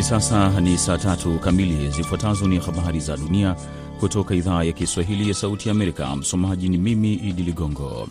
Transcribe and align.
Hivi 0.00 0.08
sasa 0.08 0.60
ni 0.60 0.78
saa 0.78 0.98
tatu 0.98 1.38
kamili. 1.38 1.88
Zifuatazo 1.90 2.48
ni 2.48 2.58
habari 2.58 3.00
za 3.00 3.16
dunia 3.16 3.56
kutoka 4.00 4.34
idhaa 4.34 4.64
ya 4.64 4.72
Kiswahili 4.72 5.28
ya 5.28 5.34
Sauti 5.34 5.68
ya 5.68 5.74
Amerika. 5.74 6.16
Msomaji 6.16 6.68
ni 6.68 6.78
mimi 6.78 7.14
Idi 7.14 7.42
Ligongo. 7.42 8.08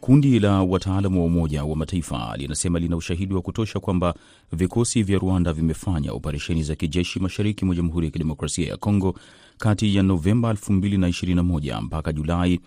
Kundi 0.00 0.38
la 0.40 0.62
wataalamu 0.62 1.20
wa 1.20 1.26
Umoja 1.26 1.64
wa 1.64 1.76
Mataifa 1.76 2.34
linasema 2.36 2.78
lina 2.78 2.96
ushahidi 2.96 3.34
wa 3.34 3.42
kutosha 3.42 3.80
kwamba 3.80 4.14
vikosi 4.52 5.02
vya 5.02 5.18
Rwanda 5.18 5.52
vimefanya 5.52 6.12
operesheni 6.12 6.62
za 6.62 6.74
kijeshi 6.74 7.20
mashariki 7.20 7.64
mwa 7.64 7.74
Jamhuri 7.74 8.06
ya 8.06 8.10
Kidemokrasia 8.10 8.68
ya 8.68 8.76
Kongo 8.76 9.14
kati 9.58 9.96
ya 9.96 10.02
Novemba 10.02 10.52
2021 10.52 11.82
mpaka 11.82 12.12
Julai 12.12 12.60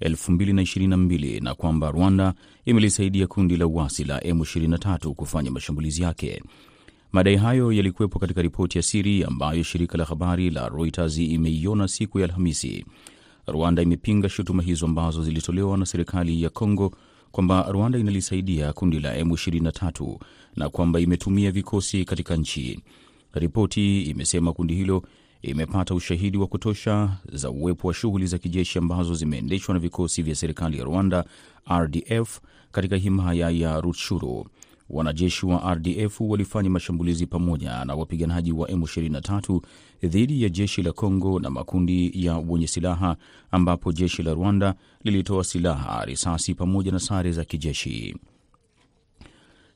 2022 0.00 1.42
na 1.44 1.54
kwamba 1.54 1.90
Rwanda 1.90 2.34
imelisaidia 2.64 3.26
kundi 3.26 3.56
la 3.56 3.66
uasi 3.66 4.04
la 4.04 4.18
M23 4.18 5.08
kufanya 5.12 5.50
mashambulizi 5.50 6.02
yake. 6.02 6.42
Madai 7.12 7.36
hayo 7.36 7.72
yalikuwepo 7.72 8.18
katika 8.18 8.42
ripoti 8.42 8.78
ya 8.78 8.82
siri 8.82 9.24
ambayo 9.24 9.62
shirika 9.62 9.98
la 9.98 10.04
habari 10.04 10.50
la 10.50 10.68
Reuters 10.68 11.18
imeiona 11.18 11.88
siku 11.88 12.18
ya 12.18 12.24
Alhamisi. 12.24 12.84
Rwanda 13.46 13.82
imepinga 13.82 14.28
shutuma 14.28 14.62
hizo 14.62 14.86
ambazo 14.86 15.22
zilitolewa 15.22 15.78
na 15.78 15.86
serikali 15.86 16.42
ya 16.42 16.50
Kongo 16.50 16.92
kwamba 17.32 17.66
Rwanda 17.72 17.98
inalisaidia 17.98 18.72
kundi 18.72 19.00
la 19.00 19.20
M23 19.20 20.18
na 20.56 20.68
kwamba 20.68 21.00
imetumia 21.00 21.50
vikosi 21.50 22.04
katika 22.04 22.36
nchi. 22.36 22.80
Ripoti 23.32 24.02
imesema 24.02 24.52
kundi 24.52 24.74
hilo 24.74 25.02
imepata 25.42 25.94
ushahidi 25.94 26.38
wa 26.38 26.46
kutosha 26.46 27.16
za 27.32 27.50
uwepo 27.50 27.88
wa 27.88 27.94
shughuli 27.94 28.26
za 28.26 28.38
kijeshi 28.38 28.78
ambazo 28.78 29.14
zimeendeshwa 29.14 29.74
na 29.74 29.78
vikosi 29.80 30.22
vya 30.22 30.34
serikali 30.34 30.78
ya 30.78 30.84
Rwanda, 30.84 31.24
RDF, 31.72 32.40
katika 32.72 32.96
himaya 32.96 33.50
ya 33.50 33.80
Rutshuru. 33.80 34.46
Wanajeshi 34.90 35.46
wa 35.46 35.74
RDF 35.74 36.20
walifanya 36.20 36.70
mashambulizi 36.70 37.26
pamoja 37.26 37.84
na 37.84 37.94
wapiganaji 37.94 38.52
wa 38.52 38.68
M23 38.68 39.60
dhidi 40.02 40.42
ya 40.42 40.48
jeshi 40.48 40.82
la 40.82 40.92
Kongo 40.92 41.40
na 41.40 41.50
makundi 41.50 42.10
ya 42.26 42.38
wenye 42.38 42.66
silaha, 42.66 43.16
ambapo 43.50 43.92
jeshi 43.92 44.22
la 44.22 44.34
Rwanda 44.34 44.74
lilitoa 45.04 45.44
silaha, 45.44 46.04
risasi 46.04 46.54
pamoja 46.54 46.92
na 46.92 46.98
sare 46.98 47.32
za 47.32 47.44
kijeshi. 47.44 48.16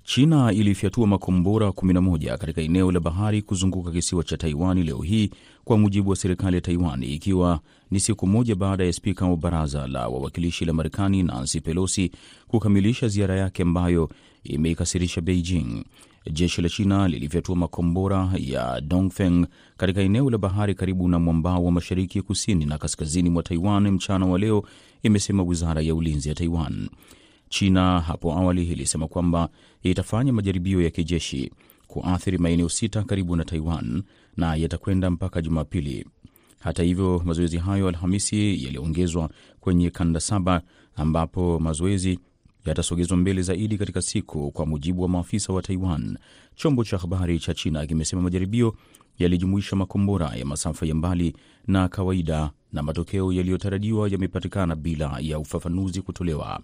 China 0.05 0.53
ilifyatua 0.53 1.07
makombora 1.07 1.69
11 1.69 2.37
katika 2.39 2.61
eneo 2.63 2.93
la 2.93 3.01
bahari 3.01 3.43
kuzunguka 3.43 3.91
kisiwa 3.91 4.25
cha 4.25 4.37
Taiwan 4.37 4.83
leo 4.85 4.99
hii, 5.03 5.31
kwa 5.65 5.79
mujibu 5.79 6.11
wa 6.11 6.17
serikali 6.17 6.57
ya 6.57 6.61
Taiwan, 6.61 7.03
ikiwa 7.03 7.61
ni 7.91 8.01
siku 8.01 8.27
moja 8.27 8.55
baada 8.55 8.85
ya 8.85 8.93
spika 8.93 9.27
wa 9.27 9.37
baraza 9.37 9.87
la 9.87 10.09
wawakilishi 10.09 10.65
la 10.65 10.73
Marekani 10.73 11.23
Nancy 11.23 11.61
Pelosi 11.61 12.11
kukamilisha 12.49 13.09
ziara 13.09 13.37
yake 13.37 13.63
ambayo 13.63 14.11
imeikasirisha 14.45 15.21
Beijing. 15.21 15.85
Jeshi 16.33 16.63
la 16.63 16.69
China 16.69 17.09
lilifyatua 17.09 17.57
makombora 17.57 18.31
ya 18.39 18.81
Dongfeng 18.81 19.47
katika 19.77 20.01
eneo 20.01 20.31
la 20.31 20.39
bahari 20.39 20.75
karibu 20.75 21.09
na 21.09 21.19
mwambao 21.19 21.65
wa 21.65 21.73
mashariki, 21.73 22.23
kusini 22.23 22.65
na 22.65 22.79
kaskazini 22.79 23.31
mwa 23.31 23.43
Taiwan 23.43 23.91
mchana 23.91 24.27
wa 24.27 24.39
leo, 24.39 24.65
imesema 25.03 25.43
wizara 25.43 25.81
ya 25.83 25.95
ulinzi 25.95 26.29
ya 26.29 26.35
Taiwan. 26.35 26.89
China 27.59 28.01
hapo 28.01 28.33
awali 28.33 28.65
ilisema 28.65 29.09
kwamba 29.09 29.49
itafanya 29.83 30.33
majaribio 30.33 30.83
ya 30.83 30.91
kijeshi 30.91 31.51
kuathiri 31.87 32.39
maeneo 32.39 32.69
sita 32.69 33.03
karibu 33.03 33.37
na 33.37 33.45
Taiwan 33.45 34.03
na 34.37 34.55
yatakwenda 34.57 35.11
mpaka 35.11 35.43
Jumapili. 35.43 36.07
Hata 36.59 36.83
hivyo, 36.83 37.23
mazoezi 37.25 37.59
hayo 37.59 37.89
Alhamisi 37.89 38.65
yaliongezwa 38.65 39.31
kwenye 39.61 39.91
kanda 39.91 40.21
saba, 40.21 40.63
ambapo 40.97 41.59
mazoezi 41.61 42.19
yatasogezwa 42.67 43.17
mbele 43.17 43.43
zaidi 43.43 43.79
katika 43.79 44.03
siku, 44.03 44.51
kwa 44.51 44.67
mujibu 44.67 45.03
wa 45.03 45.09
maafisa 45.09 45.53
wa 45.53 45.63
Taiwan. 45.63 46.19
Chombo 46.55 46.85
cha 46.85 46.99
habari 46.99 47.39
cha 47.39 47.55
China 47.55 47.87
kimesema 47.87 48.23
majaribio 48.23 48.75
yalijumuisha 49.19 49.77
makombora 49.77 50.27
ya 50.37 50.45
masafa 50.45 50.87
ya 50.87 50.95
mbali 50.95 51.37
na 51.67 51.89
kawaida, 51.89 52.51
na 52.73 52.83
matokeo 52.83 53.33
yaliyotarajiwa 53.33 54.09
yamepatikana 54.09 54.77
bila 54.77 55.19
ya 55.21 55.39
ufafanuzi 55.39 56.03
kutolewa. 56.03 56.61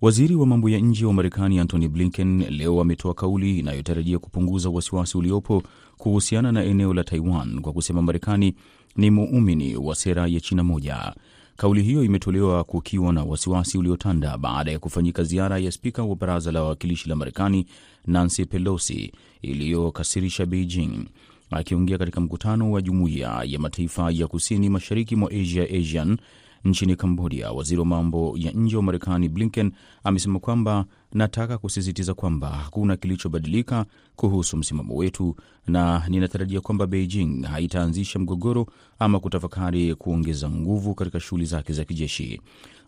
Waziri 0.00 0.34
wa 0.34 0.46
mambo 0.46 0.68
ya 0.68 0.78
nje 0.80 1.04
wa 1.06 1.12
Marekani 1.12 1.58
Antony 1.58 1.88
Blinken 1.88 2.44
leo 2.50 2.80
ametoa 2.80 3.14
kauli 3.14 3.58
inayotarajia 3.58 4.18
kupunguza 4.18 4.68
wasiwasi 4.70 5.18
uliopo 5.18 5.62
kuhusiana 5.96 6.52
na 6.52 6.64
eneo 6.64 6.94
la 6.94 7.04
Taiwan 7.04 7.60
kwa 7.60 7.72
kusema 7.72 8.02
Marekani 8.02 8.54
ni 8.96 9.10
muumini 9.10 9.76
wa 9.76 9.94
sera 9.94 10.26
ya 10.26 10.40
China 10.40 10.64
moja. 10.64 11.14
Kauli 11.56 11.82
hiyo 11.82 12.04
imetolewa 12.04 12.64
kukiwa 12.64 13.12
na 13.12 13.24
wasiwasi 13.24 13.78
uliotanda 13.78 14.38
baada 14.38 14.70
ya 14.72 14.78
kufanyika 14.78 15.22
ziara 15.24 15.58
ya 15.58 15.72
spika 15.72 16.02
wa 16.02 16.16
baraza 16.16 16.52
la 16.52 16.62
wawakilishi 16.62 17.08
la 17.08 17.16
Marekani 17.16 17.66
Nancy 18.06 18.44
Pelosi 18.44 19.12
iliyokasirisha 19.42 20.46
Beijing. 20.46 21.04
Akiongea 21.50 21.98
katika 21.98 22.20
mkutano 22.20 22.70
wa 22.72 22.82
jumuiya 22.82 23.42
ya 23.46 23.58
mataifa 23.58 24.10
ya 24.10 24.26
kusini 24.26 24.68
mashariki 24.68 25.16
mwa 25.16 25.30
Asia, 25.30 25.62
ASEAN 25.64 26.16
nchini 26.64 26.96
Kambodia, 26.96 27.52
waziri 27.52 27.80
wa 27.80 27.86
mambo 27.86 28.34
ya 28.38 28.52
nje 28.52 28.76
wa 28.76 28.82
Marekani 28.82 29.28
Blinken 29.28 29.72
amesema 30.04 30.38
kwamba 30.38 30.84
nataka 31.12 31.58
kusisitiza 31.58 32.14
kwamba 32.14 32.48
hakuna 32.50 32.96
kilichobadilika 32.96 33.86
kuhusu 34.16 34.56
msimamo 34.56 34.94
wetu, 34.96 35.36
na 35.66 36.02
ninatarajia 36.08 36.60
kwamba 36.60 36.86
Beijing 36.86 37.42
haitaanzisha 37.42 38.18
mgogoro 38.18 38.66
ama 38.98 39.20
kutafakari 39.20 39.94
kuongeza 39.94 40.50
nguvu 40.50 40.94
katika 40.94 41.20
shughuli 41.20 41.44
zake 41.44 41.72
za 41.72 41.84
kijeshi. 41.84 42.40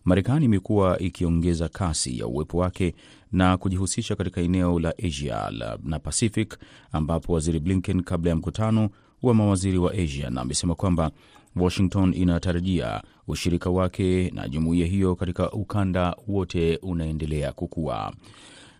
Marekani 0.05 0.45
imekuwa 0.45 0.99
ikiongeza 0.99 1.69
kasi 1.69 2.19
ya 2.19 2.27
uwepo 2.27 2.57
wake 2.57 2.95
na 3.31 3.57
kujihusisha 3.57 4.15
katika 4.15 4.41
eneo 4.41 4.79
la 4.79 4.93
Asia 5.03 5.51
na 5.83 5.99
Pacific, 5.99 6.57
ambapo 6.91 7.33
waziri 7.33 7.59
Blinken 7.59 8.03
kabla 8.03 8.29
ya 8.29 8.35
mkutano 8.35 8.89
wa 9.23 9.33
mawaziri 9.33 9.77
wa 9.77 9.91
Asia 9.93 10.29
na 10.29 10.41
amesema 10.41 10.75
kwamba 10.75 11.11
Washington 11.59 12.13
inatarajia 12.13 13.01
ushirika 13.27 13.69
wake 13.69 14.31
na 14.35 14.49
jumuiya 14.49 14.87
hiyo 14.87 15.15
katika 15.15 15.51
ukanda 15.51 16.15
wote 16.27 16.77
unaendelea 16.81 17.51
kukua. 17.51 18.13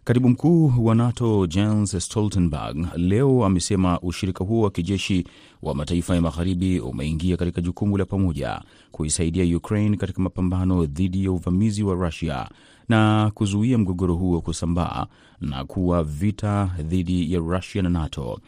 Katibu 0.03 0.29
mkuu 0.29 0.73
wa 0.85 0.95
NATO 0.95 1.47
Jens 1.47 1.97
Stoltenberg 2.05 2.87
leo 2.95 3.45
amesema 3.45 3.99
ushirika 3.99 4.43
huo 4.43 4.61
wa 4.63 4.71
kijeshi 4.71 5.23
wa 5.61 5.75
mataifa 5.75 6.15
ya 6.15 6.21
magharibi 6.21 6.79
umeingia 6.79 7.37
katika 7.37 7.61
jukumu 7.61 7.97
la 7.97 8.05
pamoja 8.05 8.61
kuisaidia 8.91 9.57
Ukraine 9.57 9.97
katika 9.97 10.21
mapambano 10.21 10.85
dhidi 10.85 11.23
ya 11.25 11.31
uvamizi 11.31 11.83
wa 11.83 11.93
Rusia 11.95 12.49
na 12.89 13.31
kuzuia 13.33 13.77
mgogoro 13.77 14.15
huo 14.15 14.41
kusambaa 14.41 15.05
na 15.41 15.65
kuwa 15.65 16.03
vita 16.03 16.71
dhidi 16.81 17.33
ya 17.33 17.39
Rusia 17.39 17.81
na 17.81 17.89
NATO. 17.89 18.39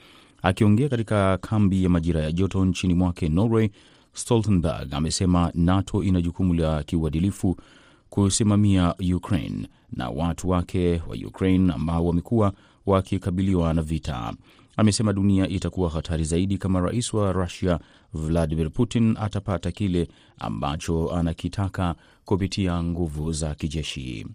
Akiongea 0.42 0.90
katika 0.90 1.38
kambi 1.38 1.84
ya 1.84 1.90
majira 1.90 2.22
ya 2.22 2.32
joto 2.32 2.66
nchini 2.66 2.94
mwake 2.94 3.30
Norway, 3.30 3.70
Stoltenberg 4.14 4.94
amesema 4.94 5.52
NATO 5.56 6.04
ina 6.04 6.22
jukumu 6.22 6.54
la 6.54 6.84
kiuadilifu 6.84 7.56
kusimamia 8.10 8.96
Ukraine 9.16 9.68
na 9.92 10.10
watu 10.10 10.50
wake 10.50 11.02
wa 11.08 11.16
Ukraine 11.28 11.74
ambao 11.74 12.06
wamekuwa 12.06 12.54
wakikabiliwa 12.86 13.74
na 13.74 13.82
vita. 13.82 14.34
Amesema 14.78 15.14
dunia 15.14 15.48
itakuwa 15.48 15.90
hatari 15.90 16.24
zaidi 16.24 16.58
kama 16.58 16.80
rais 16.80 17.14
wa 17.14 17.32
Russia 17.34 17.80
Vladimir 18.14 18.72
Putin 18.72 19.18
atapata 19.20 19.72
kile 19.72 20.08
ambacho 20.40 21.12
anakitaka 21.16 21.96
kupitia 22.26 22.84
nguvu 22.84 23.32
za 23.32 23.56
kijeshi. 23.56 24.28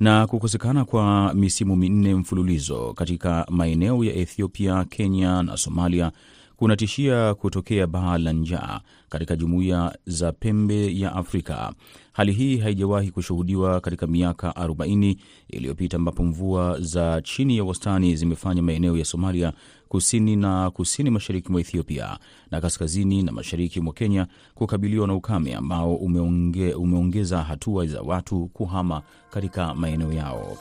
Na 0.00 0.26
kukosekana 0.26 0.84
kwa 0.84 1.34
misimu 1.34 1.76
minne 1.76 2.14
mfululizo 2.14 2.92
katika 2.94 3.46
maeneo 3.50 4.04
ya 4.04 4.14
Ethiopia, 4.14 4.84
Kenya 4.84 5.42
na 5.42 5.56
Somalia 5.56 6.12
kunatishia 6.60 7.34
kutokea 7.34 7.86
baa 7.86 8.18
la 8.18 8.32
njaa 8.32 8.80
katika 9.08 9.36
jumuiya 9.36 9.98
za 10.06 10.32
pembe 10.32 10.98
ya 10.98 11.12
Afrika. 11.14 11.72
Hali 12.12 12.32
hii 12.32 12.56
haijawahi 12.58 13.10
kushuhudiwa 13.10 13.80
katika 13.80 14.06
miaka 14.06 14.48
40 14.50 15.16
iliyopita, 15.48 15.96
ambapo 15.96 16.22
mvua 16.24 16.80
za 16.80 17.22
chini 17.22 17.56
ya 17.56 17.64
wastani 17.64 18.16
zimefanya 18.16 18.62
maeneo 18.62 18.96
ya 18.96 19.04
Somalia, 19.04 19.52
kusini 19.88 20.36
na 20.36 20.70
kusini 20.70 21.10
mashariki 21.10 21.52
mwa 21.52 21.60
Ethiopia 21.60 22.18
na 22.50 22.60
kaskazini 22.60 23.22
na 23.22 23.32
mashariki 23.32 23.80
mwa 23.80 23.92
Kenya 23.94 24.26
kukabiliwa 24.54 25.06
na 25.06 25.14
ukame 25.14 25.54
ambao 25.54 25.94
umeonge, 25.94 26.74
umeongeza 26.74 27.42
hatua 27.42 27.86
za 27.86 28.02
watu 28.02 28.46
kuhama 28.46 29.02
katika 29.30 29.74
maeneo 29.74 30.12
yao. 30.12 30.56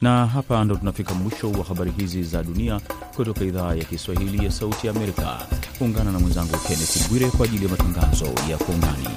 Na 0.00 0.26
hapa 0.26 0.64
ndo 0.64 0.76
tunafika 0.76 1.14
mwisho 1.14 1.50
wa 1.50 1.64
habari 1.64 1.90
hizi 1.90 2.22
za 2.22 2.42
dunia 2.42 2.80
kutoka 3.16 3.44
idhaa 3.44 3.74
ya 3.74 3.84
Kiswahili 3.84 4.44
ya 4.44 4.50
Sauti 4.50 4.86
ya 4.86 4.92
Amerika. 4.96 5.46
Ungana 5.80 6.12
na 6.12 6.18
mwenzangu 6.18 6.56
Kenneth 6.68 7.08
Bwire 7.10 7.30
kwa 7.30 7.44
ajili 7.46 7.64
ya 7.64 7.70
matangazo 7.70 8.24
ya 8.50 8.56
Kwa 8.58 8.74
Undani. 8.74 9.08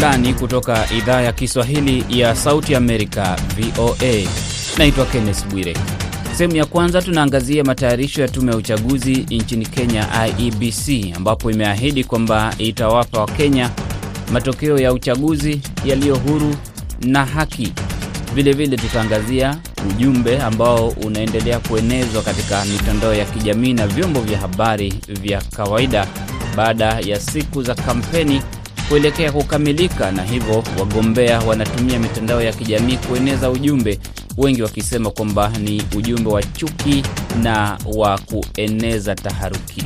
Undani 0.00 0.34
kutoka 0.34 0.86
idhaa 0.98 1.20
ya 1.20 1.32
Kiswahili 1.32 2.04
ya 2.20 2.34
Sauti 2.36 2.74
Amerika, 2.74 3.36
VOA. 3.56 4.28
Naitwa 4.78 5.06
Kenneth 5.06 5.46
Bwire. 5.46 5.76
Sehemu 6.36 6.56
ya 6.56 6.64
kwanza 6.64 7.02
tunaangazia 7.02 7.64
matayarisho 7.64 8.22
ya 8.22 8.28
tume 8.28 8.50
ya 8.52 8.56
uchaguzi 8.58 9.12
nchini 9.30 9.66
Kenya, 9.66 10.08
IEBC, 10.26 11.16
ambapo 11.16 11.50
imeahidi 11.50 12.04
kwamba 12.04 12.54
itawapa 12.58 13.20
Wakenya 13.20 13.70
matokeo 14.32 14.78
ya 14.78 14.92
uchaguzi 14.92 15.60
yaliyo 15.84 16.16
huru 16.16 16.54
na 17.00 17.24
haki. 17.24 17.72
Vilevile 18.34 18.76
tutaangazia 18.76 19.58
ujumbe 19.90 20.38
ambao 20.38 20.88
unaendelea 20.88 21.58
kuenezwa 21.58 22.22
katika 22.22 22.64
mitandao 22.64 23.14
ya 23.14 23.24
kijamii 23.24 23.72
na 23.72 23.86
vyombo 23.86 24.20
vya 24.20 24.38
habari 24.38 24.94
vya 25.08 25.42
kawaida 25.56 26.06
baada 26.56 26.84
ya 27.00 27.20
siku 27.20 27.62
za 27.62 27.74
kampeni 27.74 28.42
kuelekea 28.90 29.32
kukamilika, 29.32 30.12
na 30.12 30.22
hivyo 30.22 30.64
wagombea 30.78 31.38
wanatumia 31.40 31.98
mitandao 31.98 32.42
ya 32.42 32.52
kijamii 32.52 32.96
kueneza 32.96 33.50
ujumbe, 33.50 33.98
wengi 34.36 34.62
wakisema 34.62 35.10
kwamba 35.10 35.48
ni 35.58 35.82
ujumbe 35.96 36.30
wa 36.30 36.42
chuki 36.42 37.02
na 37.42 37.78
wa 37.96 38.18
kueneza 38.18 39.14
taharuki. 39.14 39.84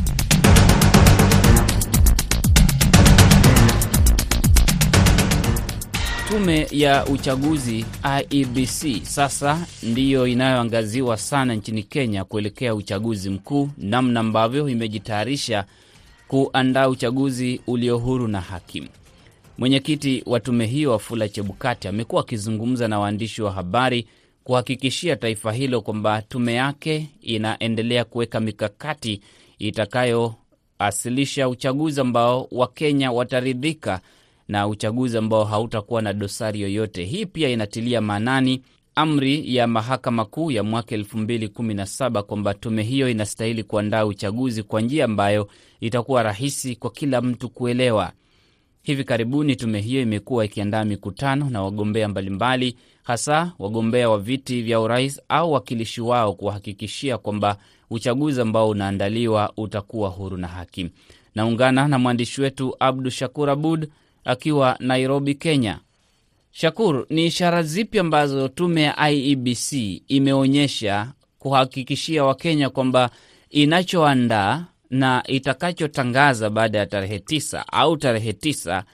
Tume 6.28 6.66
ya 6.70 7.06
uchaguzi 7.06 7.84
IEBC 8.30 9.02
sasa 9.02 9.58
ndiyo 9.82 10.26
inayoangaziwa 10.26 11.16
sana 11.16 11.54
nchini 11.54 11.82
Kenya 11.82 12.24
kuelekea 12.24 12.74
uchaguzi 12.74 13.30
mkuu, 13.30 13.68
namna 13.78 14.20
ambavyo 14.20 14.68
imejitayarisha 14.68 15.64
kuandaa 16.28 16.88
uchaguzi 16.88 17.60
ulio 17.66 17.98
huru 17.98 18.28
na 18.28 18.40
haki. 18.40 18.88
Mwenyekiti 19.58 20.22
wa 20.26 20.40
tume 20.40 20.66
hiyo 20.66 20.90
Wafula 20.90 21.28
Chebukati 21.28 21.88
amekuwa 21.88 22.22
akizungumza 22.22 22.88
na 22.88 22.98
waandishi 22.98 23.42
wa 23.42 23.52
habari 23.52 24.06
kuhakikishia 24.44 25.16
taifa 25.16 25.52
hilo 25.52 25.80
kwamba 25.80 26.22
tume 26.22 26.54
yake 26.54 27.06
inaendelea 27.22 28.04
kuweka 28.04 28.40
mikakati 28.40 29.20
itakayoasilisha 29.58 31.48
uchaguzi 31.48 32.00
ambao 32.00 32.48
Wakenya 32.50 33.12
wataridhika 33.12 34.00
na 34.48 34.66
uchaguzi 34.68 35.18
ambao 35.18 35.44
hautakuwa 35.44 36.02
na 36.02 36.12
dosari 36.12 36.60
yoyote. 36.60 37.04
Hii 37.04 37.26
pia 37.26 37.48
inatilia 37.48 38.00
maanani 38.00 38.62
amri 38.94 39.56
ya 39.56 39.66
mahakama 39.66 40.24
kuu 40.24 40.50
ya 40.50 40.62
mwaka 40.62 40.94
elfu 40.94 41.18
mbili 41.18 41.48
kumi 41.48 41.74
na 41.74 41.86
saba 41.86 42.22
kwamba 42.22 42.54
tume 42.54 42.82
hiyo 42.82 43.08
inastahili 43.10 43.62
kuandaa 43.62 44.04
uchaguzi 44.04 44.62
kwa 44.62 44.80
njia 44.80 45.04
ambayo 45.04 45.48
itakuwa 45.80 46.22
rahisi 46.22 46.76
kwa 46.76 46.90
kila 46.90 47.20
mtu 47.20 47.48
kuelewa. 47.48 48.12
Hivi 48.82 49.04
karibuni 49.04 49.56
tume 49.56 49.80
hiyo 49.80 50.02
imekuwa 50.02 50.44
ikiandaa 50.44 50.84
mikutano 50.84 51.50
na 51.50 51.62
wagombea 51.62 52.08
mbalimbali, 52.08 52.76
hasa 53.02 53.52
wagombea 53.58 54.10
wa 54.10 54.18
viti 54.18 54.62
vya 54.62 54.80
urais 54.80 55.20
au 55.28 55.52
wakilishi 55.52 56.00
wao, 56.00 56.32
kuwahakikishia 56.32 57.18
kwamba 57.18 57.56
uchaguzi 57.90 58.40
ambao 58.40 58.68
unaandaliwa 58.68 59.52
utakuwa 59.56 60.08
huru 60.08 60.36
na 60.36 60.48
haki. 60.48 60.90
Naungana 61.34 61.88
na 61.88 61.98
mwandishi 61.98 62.40
wetu 62.40 62.76
Abdu 62.80 63.10
Shakur 63.10 63.50
Abud 63.50 63.88
akiwa 64.24 64.76
Nairobi, 64.80 65.34
Kenya. 65.34 65.78
Shakur, 66.56 67.06
ni 67.10 67.26
ishara 67.26 67.62
zipi 67.62 67.98
ambazo 67.98 68.48
tume 68.48 68.82
ya 68.82 69.10
IEBC 69.10 69.72
imeonyesha 70.08 71.12
kuhakikishia 71.38 72.24
Wakenya 72.24 72.70
kwamba 72.70 73.10
inachoandaa 73.50 74.64
na 74.90 75.22
itakachotangaza 75.26 76.50
baada 76.50 76.78
ya 76.78 76.86
tarehe 76.86 77.18
tisa 77.18 77.64
au 77.72 77.96
tarehe 77.96 78.32
tisa 78.32 78.84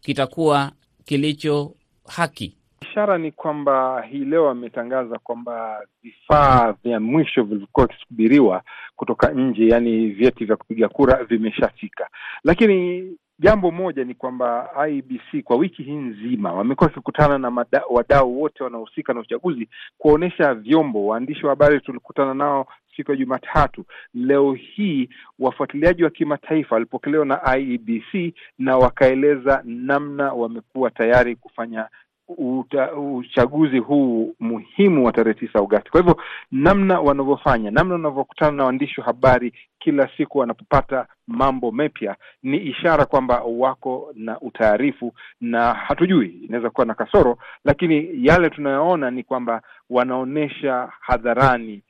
kitakuwa 0.00 0.72
kilicho 1.04 1.74
haki? 2.08 2.56
Ishara 2.82 3.18
ni 3.18 3.32
kwamba 3.32 4.02
hii 4.10 4.24
leo 4.24 4.48
ametangaza 4.50 5.18
kwamba 5.18 5.80
vifaa 6.02 6.74
vya 6.84 7.00
mwisho 7.00 7.42
vilivyokuwa 7.42 7.86
vikisubiriwa 7.86 8.62
kutoka 8.96 9.30
nje, 9.32 9.68
yaani 9.68 10.06
vyeti 10.08 10.44
vya 10.44 10.56
kupiga 10.56 10.88
kura 10.88 11.24
vimeshafika, 11.24 12.08
lakini 12.44 13.02
jambo 13.40 13.70
moja 13.70 14.04
ni 14.04 14.14
kwamba 14.14 14.70
IBC 14.88 15.42
kwa 15.44 15.56
wiki 15.56 15.82
hii 15.82 15.96
nzima 15.96 16.52
wamekuwa 16.52 16.86
wakikutana 16.88 17.38
na 17.38 17.66
wadau 17.90 18.40
wote 18.40 18.64
wanaohusika 18.64 19.12
na 19.14 19.20
uchaguzi 19.20 19.68
kuonyesha 19.98 20.54
vyombo. 20.54 21.06
Waandishi 21.06 21.46
wa 21.46 21.50
habari 21.50 21.80
tulikutana 21.80 22.34
nao 22.34 22.66
siku 22.96 23.10
ya 23.10 23.16
Jumatatu. 23.16 23.84
Leo 24.14 24.52
hii 24.52 25.08
wafuatiliaji 25.38 26.04
wa 26.04 26.10
kimataifa 26.10 26.74
walipokelewa 26.74 27.24
na 27.26 27.56
IEBC 27.58 28.34
na 28.58 28.76
wakaeleza 28.76 29.62
namna 29.64 30.32
wamekuwa 30.32 30.90
tayari 30.90 31.36
kufanya 31.36 31.88
uta, 32.38 32.92
uchaguzi 32.92 33.78
huu 33.78 34.34
muhimu 34.40 35.06
wa 35.06 35.12
tarehe 35.12 35.38
tisa 35.40 35.58
Agosti. 35.58 35.90
Kwa 35.90 36.00
hivyo 36.00 36.16
namna 36.52 37.00
wanavyofanya, 37.00 37.70
namna 37.70 37.94
wanavyokutana 37.94 38.52
na 38.56 38.64
waandishi 38.64 39.00
wa 39.00 39.06
habari 39.06 39.52
kila 39.78 40.08
siku 40.16 40.38
wanapopata 40.38 41.06
mambo 41.26 41.70
mapya 41.70 42.16
ni 42.42 42.56
ishara 42.56 43.06
kwamba 43.06 43.42
wako 43.42 44.12
na 44.14 44.40
utaarifu, 44.40 45.12
na 45.40 45.74
hatujui, 45.74 46.28
inaweza 46.28 46.70
kuwa 46.70 46.86
na 46.86 46.94
kasoro, 46.94 47.38
lakini 47.64 48.10
yale 48.26 48.50
tunayoona 48.50 49.10
ni 49.10 49.22
kwamba 49.22 49.62
wanaonyesha 49.90 50.92
hadharani 51.00 51.82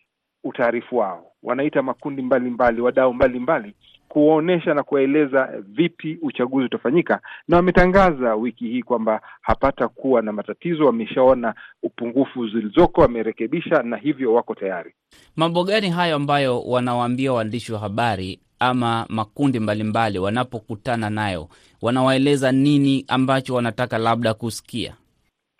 utaarifu 0.45 0.97
wao, 0.97 1.27
wanaita 1.43 1.83
makundi 1.83 2.23
mbalimbali, 2.23 2.81
wadau 2.81 3.15
mbalimbali 3.15 3.75
kuonyesha 4.11 4.75
na 4.75 4.83
kuwaeleza 4.83 5.49
vipi 5.69 6.19
uchaguzi 6.23 6.67
utafanyika, 6.67 7.21
na 7.49 7.57
wametangaza 7.57 8.35
wiki 8.35 8.65
hii 8.69 8.83
kwamba 8.83 9.21
hapata 9.41 9.89
kuwa 9.89 10.23
na 10.23 10.33
matatizo. 10.33 10.87
Wameshaona 10.87 11.55
upungufu 11.83 12.49
zilizoko, 12.49 13.01
wamerekebisha 13.01 13.83
na 13.83 13.97
hivyo 13.97 14.35
wako 14.35 14.55
tayari. 14.55 14.95
Mambo 15.37 15.65
gani 15.65 15.91
hayo 15.91 16.17
ambayo 16.17 16.61
wanawaambia 16.63 17.33
waandishi 17.33 17.73
wa 17.73 17.79
habari 17.79 18.41
ama 18.59 19.07
makundi 19.09 19.61
mbalimbali 19.61 20.19
wanapokutana 20.19 21.11
nayo? 21.11 21.49
Wanawaeleza 21.83 22.53
nini 22.53 23.05
ambacho 23.09 23.55
wanataka 23.55 23.99
labda 23.99 24.35
kusikia? 24.35 24.95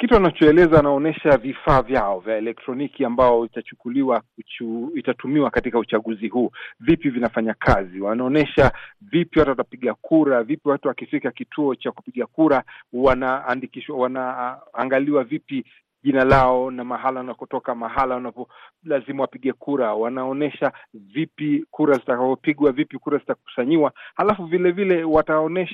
Kitu 0.01 0.17
anachoeleza 0.17 0.79
anaonyesha 0.79 1.37
vifaa 1.37 1.83
vyao 1.83 2.21
vya 2.21 2.37
elektroniki 2.37 3.05
ambao 3.05 3.45
itachukuliwa 3.47 4.23
uchu, 4.39 4.93
itatumiwa 4.95 5.51
katika 5.51 5.79
uchaguzi 5.79 6.29
huu, 6.29 6.51
vipi 6.81 7.11
vinafanya 7.11 7.55
kazi. 7.55 8.01
Wanaonyesha 8.01 8.73
vipi 9.01 9.39
watu 9.39 9.51
watapiga 9.51 9.95
kura, 9.95 10.43
vipi 10.43 10.69
watu 10.69 10.89
wakifika 10.89 11.31
kituo 11.31 11.75
cha 11.75 11.93
kupiga 11.93 12.27
kura 12.27 12.63
wanaandikishwa, 12.93 13.97
wanaangaliwa 13.97 15.25
vipi 15.25 15.65
jina 16.03 16.25
lao 16.25 16.71
na 16.71 16.85
mahala 16.85 17.21
wanakotoka, 17.21 17.75
mahala 17.75 18.15
wanapo 18.15 18.49
lazima 18.85 19.23
wapige 19.23 19.53
kura. 19.53 19.95
Wanaonyesha 19.95 20.73
vipi 20.95 21.65
kura 21.71 21.95
zitakavyopigwa, 21.95 22.73
vipi 22.73 22.99
kura 22.99 23.19
zitakusanyiwa, 23.19 23.93
halafu 24.15 24.47
vile 24.47 24.71
vile 24.71 25.05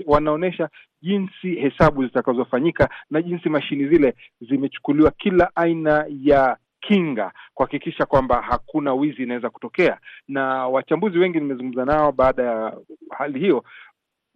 wanaonyesha 0.06 0.68
jinsi 1.02 1.54
hesabu 1.54 2.04
zitakazofanyika 2.04 2.88
na 3.10 3.22
jinsi 3.22 3.48
mashini 3.48 3.88
zile 3.88 4.14
zimechukuliwa 4.40 5.10
kila 5.10 5.50
aina 5.56 6.04
ya 6.08 6.56
kinga 6.80 7.32
kuhakikisha 7.54 8.06
kwamba 8.06 8.42
hakuna 8.42 8.94
wizi 8.94 9.22
inaweza 9.22 9.50
kutokea. 9.50 9.98
Na 10.28 10.68
wachambuzi 10.68 11.18
wengi 11.18 11.38
nimezungumza 11.40 11.84
nao 11.84 12.12
baada 12.12 12.42
ya 12.42 12.76
hali 13.18 13.38
hiyo 13.38 13.64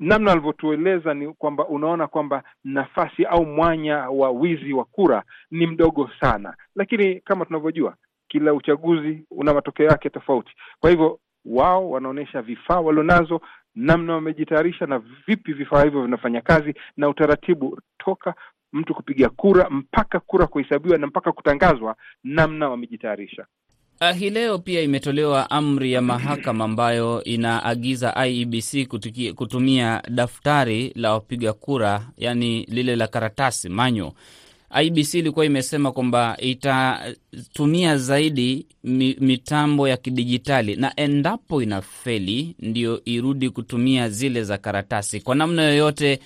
namna 0.01 0.33
alivyotueleza 0.33 1.15
ni 1.15 1.33
kwamba 1.35 1.67
unaona 1.69 2.07
kwamba 2.07 2.43
nafasi 2.65 3.25
au 3.25 3.47
mwanya 3.47 3.97
wa 4.11 4.31
wizi 4.31 4.73
wa 4.73 4.85
kura 4.85 5.23
ni 5.51 5.67
mdogo 5.67 6.11
sana, 6.21 6.57
lakini 6.77 7.21
kama 7.21 7.45
tunavyojua 7.45 7.97
kila 8.29 8.55
uchaguzi 8.55 9.25
una 9.31 9.55
matokeo 9.55 9.87
yake 9.87 10.11
tofauti. 10.11 10.53
Kwa 10.81 10.91
hivyo 10.91 11.21
wao 11.45 11.91
wanaonyesha 11.91 12.43
vifaa 12.43 12.81
walionazo, 12.81 13.41
namna 13.75 14.15
wamejitayarisha 14.15 14.87
na 14.87 14.99
vipi 15.27 15.53
vifaa 15.53 15.85
hivyo 15.85 16.03
vinafanya 16.03 16.41
kazi 16.41 16.75
na 16.97 17.09
utaratibu 17.09 17.81
toka 17.99 18.35
mtu 18.73 18.95
kupiga 18.95 19.29
kura 19.29 19.71
mpaka 19.71 20.21
kura 20.21 20.47
kuhesabiwa 20.47 20.99
na 20.99 21.07
mpaka 21.07 21.33
kutangazwa, 21.33 21.97
namna 22.25 22.69
wamejitayarisha. 22.69 23.47
Uh, 24.03 24.17
hii 24.17 24.31
leo 24.31 24.59
pia 24.59 24.81
imetolewa 24.81 25.51
amri 25.51 25.93
ya 25.93 26.03
mahakama 26.03 26.65
ambayo 26.65 27.25
inaagiza 27.25 28.27
IEBC 28.27 28.87
kutuki, 28.89 29.33
kutumia 29.33 30.03
daftari 30.09 30.93
la 30.95 31.13
wapiga 31.13 31.53
kura, 31.53 32.07
yani 32.19 32.65
lile 32.65 32.97
la 32.97 33.07
karatasi 33.07 33.69
manyo. 33.69 34.13
IEBC 34.83 35.15
ilikuwa 35.15 35.47
imesema 35.47 35.93
kwamba 35.93 36.37
itatumia 36.41 37.99
zaidi 37.99 38.67
mitambo 39.21 39.89
ya 39.89 39.97
kidijitali 39.97 40.77
na 40.77 40.93
endapo 40.97 41.63
inafeli 41.63 42.55
ndio 42.59 43.01
irudi 43.05 43.51
kutumia 43.51 44.09
zile 44.09 44.45
za 44.45 44.59
karatasi. 44.59 45.21
Kwa 45.21 45.35
namna 45.35 45.63
yoyote 45.63 46.21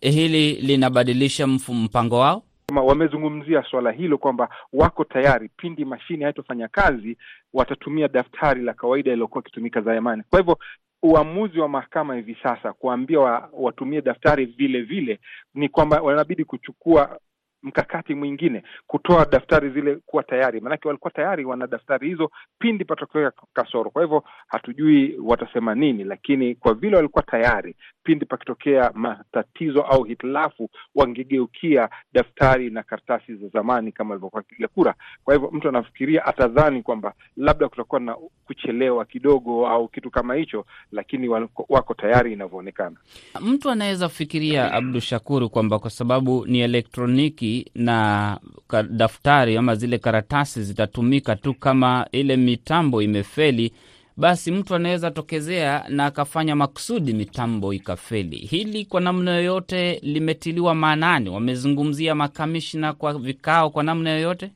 hili 0.00 0.52
linabadilisha 0.52 1.46
mpango 1.46 2.18
wao 2.18 2.42
wamezungumzia 2.80 3.62
suala 3.70 3.90
hilo 3.92 4.18
kwamba 4.18 4.48
wako 4.72 5.04
tayari 5.04 5.48
pindi 5.56 5.84
mashine 5.84 6.24
haitofanya 6.24 6.68
kazi, 6.68 7.18
watatumia 7.52 8.08
daftari 8.08 8.62
la 8.62 8.74
kawaida 8.74 9.12
iliyokuwa 9.12 9.40
ikitumika 9.44 9.80
zamani. 9.80 10.22
Kwa 10.30 10.38
hivyo 10.38 10.58
uamuzi 11.02 11.60
wa 11.60 11.68
mahakama 11.68 12.14
hivi 12.14 12.36
sasa 12.42 12.72
kuambia 12.72 13.20
wa, 13.20 13.48
watumie 13.52 14.02
daftari 14.02 14.44
vile 14.44 14.82
vile 14.82 15.20
ni 15.54 15.68
kwamba 15.68 16.02
wanabidi 16.02 16.44
kuchukua 16.44 17.18
mkakati 17.62 18.14
mwingine 18.14 18.62
kutoa 18.86 19.24
daftari 19.24 19.70
zile 19.70 19.96
kuwa 20.06 20.22
tayari, 20.22 20.60
maanake 20.60 20.88
walikuwa 20.88 21.10
tayari 21.10 21.44
wana 21.44 21.66
daftari 21.66 22.08
hizo 22.08 22.30
pindi 22.58 22.84
patokea 22.84 23.32
kasoro. 23.52 23.90
Kwa 23.90 24.02
hivyo 24.02 24.24
hatujui 24.46 25.16
watasema 25.24 25.74
nini, 25.74 26.04
lakini 26.04 26.54
kwa 26.54 26.74
vile 26.74 26.96
walikuwa 26.96 27.22
tayari, 27.22 27.76
pindi 28.02 28.24
pakitokea 28.26 28.90
matatizo 28.94 29.82
au 29.82 30.04
hitilafu, 30.04 30.70
wangegeukia 30.94 31.88
daftari 32.12 32.70
na 32.70 32.82
karatasi 32.82 33.34
za 33.34 33.48
zamani 33.48 33.92
kama 33.92 34.14
alivyokuwa 34.14 34.42
kipiga 34.42 34.68
kura. 34.68 34.94
Kwa 35.24 35.34
hivyo 35.34 35.50
mtu 35.50 35.68
anafikiria, 35.68 36.24
atadhani 36.26 36.82
kwamba 36.82 37.14
labda 37.36 37.68
kutakuwa 37.68 38.00
na 38.00 38.16
kuchelewa 38.44 39.04
kidogo 39.04 39.66
au 39.68 39.88
kitu 39.88 40.10
kama 40.10 40.34
hicho, 40.34 40.66
lakini 40.92 41.28
wako, 41.28 41.66
wako 41.68 41.94
tayari 41.94 42.32
inavyoonekana. 42.32 42.96
Mtu 43.40 43.70
anaweza 43.70 44.08
kufikiria 44.08 44.72
Abdu 44.72 45.00
Shakuru 45.00 45.50
kwamba 45.50 45.78
kwa 45.78 45.90
sababu 45.90 46.46
ni 46.46 46.60
elektroniki 46.60 47.51
na 47.74 48.38
daftari 48.90 49.56
ama 49.56 49.74
zile 49.74 49.98
karatasi 49.98 50.62
zitatumika 50.62 51.36
tu 51.36 51.54
kama 51.54 52.06
ile 52.12 52.36
mitambo 52.36 53.02
imefeli, 53.02 53.72
basi 54.16 54.52
mtu 54.52 54.74
anaweza 54.74 55.10
tokezea 55.10 55.84
na 55.88 56.06
akafanya 56.06 56.56
makusudi 56.56 57.12
mitambo 57.12 57.72
ikafeli. 57.74 58.36
Hili 58.36 58.84
kwa 58.84 59.00
namna 59.00 59.34
yoyote 59.36 60.00
limetiliwa 60.02 60.74
maanani? 60.74 61.30
Wamezungumzia 61.30 62.14
makamishna 62.14 62.92
kwa 62.92 63.18
vikao 63.18 63.70
kwa 63.70 63.82
namna 63.82 64.10
yoyote? 64.10 64.50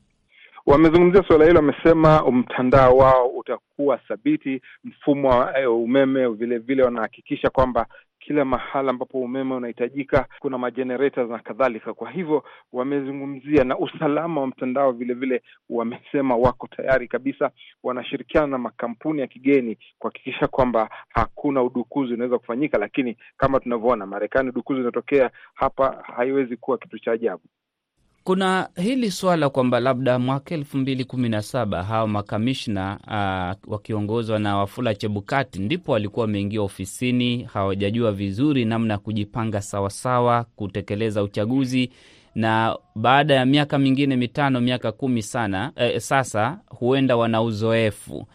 Wamezungumzia 0.65 1.23
suala 1.27 1.45
hilo, 1.45 1.59
wamesema 1.59 2.31
mtandao 2.31 2.97
wao 2.97 3.27
utakuwa 3.27 3.97
thabiti, 3.97 4.61
mfumo 4.83 5.29
wa 5.29 5.69
umeme 5.69 6.27
vilevile 6.27 6.83
wanahakikisha 6.83 7.49
kwamba 7.49 7.85
kila 8.27 8.45
mahala 8.45 8.89
ambapo 8.89 9.19
umeme 9.21 9.55
unahitajika 9.55 10.27
kuna 10.39 10.57
majenereta 10.57 11.23
na 11.23 11.39
kadhalika. 11.39 11.93
Kwa 11.93 12.11
hivyo 12.11 12.43
wamezungumzia 12.73 13.63
na 13.63 13.77
usalama 13.77 14.41
wa 14.41 14.47
mtandao 14.47 14.91
vilevile, 14.91 15.41
wamesema 15.69 16.35
wako 16.35 16.67
tayari 16.67 17.07
kabisa, 17.07 17.51
wanashirikiana 17.83 18.47
na 18.47 18.57
makampuni 18.57 19.21
ya 19.21 19.27
kigeni 19.27 19.77
kuhakikisha 19.99 20.47
kwamba 20.47 20.89
hakuna 21.09 21.63
udukuzi 21.63 22.13
unaweza 22.13 22.37
kufanyika, 22.37 22.77
lakini 22.77 23.17
kama 23.37 23.59
tunavyoona 23.59 24.05
Marekani, 24.05 24.49
udukuzi 24.49 24.79
unatokea 24.81 25.31
hapa, 25.53 26.03
haiwezi 26.15 26.57
kuwa 26.57 26.77
kitu 26.77 26.99
cha 26.99 27.11
ajabu. 27.11 27.43
Kuna 28.27 28.69
hili 28.75 29.11
swala 29.11 29.49
kwamba 29.49 29.79
labda 29.79 30.19
mwaka 30.19 30.55
elfu 30.55 30.77
mbili 30.77 31.05
kumi 31.05 31.29
na 31.29 31.41
saba 31.41 31.83
hawa 31.83 32.07
makamishna 32.07 32.99
uh, 33.07 33.71
wakiongozwa 33.73 34.39
na 34.39 34.57
Wafula 34.57 34.95
Chebukati 34.95 35.59
ndipo 35.59 35.91
walikuwa 35.91 36.25
wameingia 36.25 36.61
ofisini, 36.61 37.43
hawajajua 37.43 38.11
vizuri 38.11 38.65
namna 38.65 38.93
ya 38.93 38.97
kujipanga 38.97 39.61
sawasawa 39.61 40.45
kutekeleza 40.55 41.23
uchaguzi, 41.23 41.91
na 42.35 42.77
baada 42.95 43.33
ya 43.33 43.45
miaka 43.45 43.77
mingine 43.79 44.15
mitano, 44.15 44.61
miaka 44.61 44.91
kumi 44.91 45.23
sana 45.23 45.71
eh, 45.75 45.99
sasa 45.99 46.59
huenda 46.69 47.17
wana 47.17 47.41
uzoefu 47.41 48.27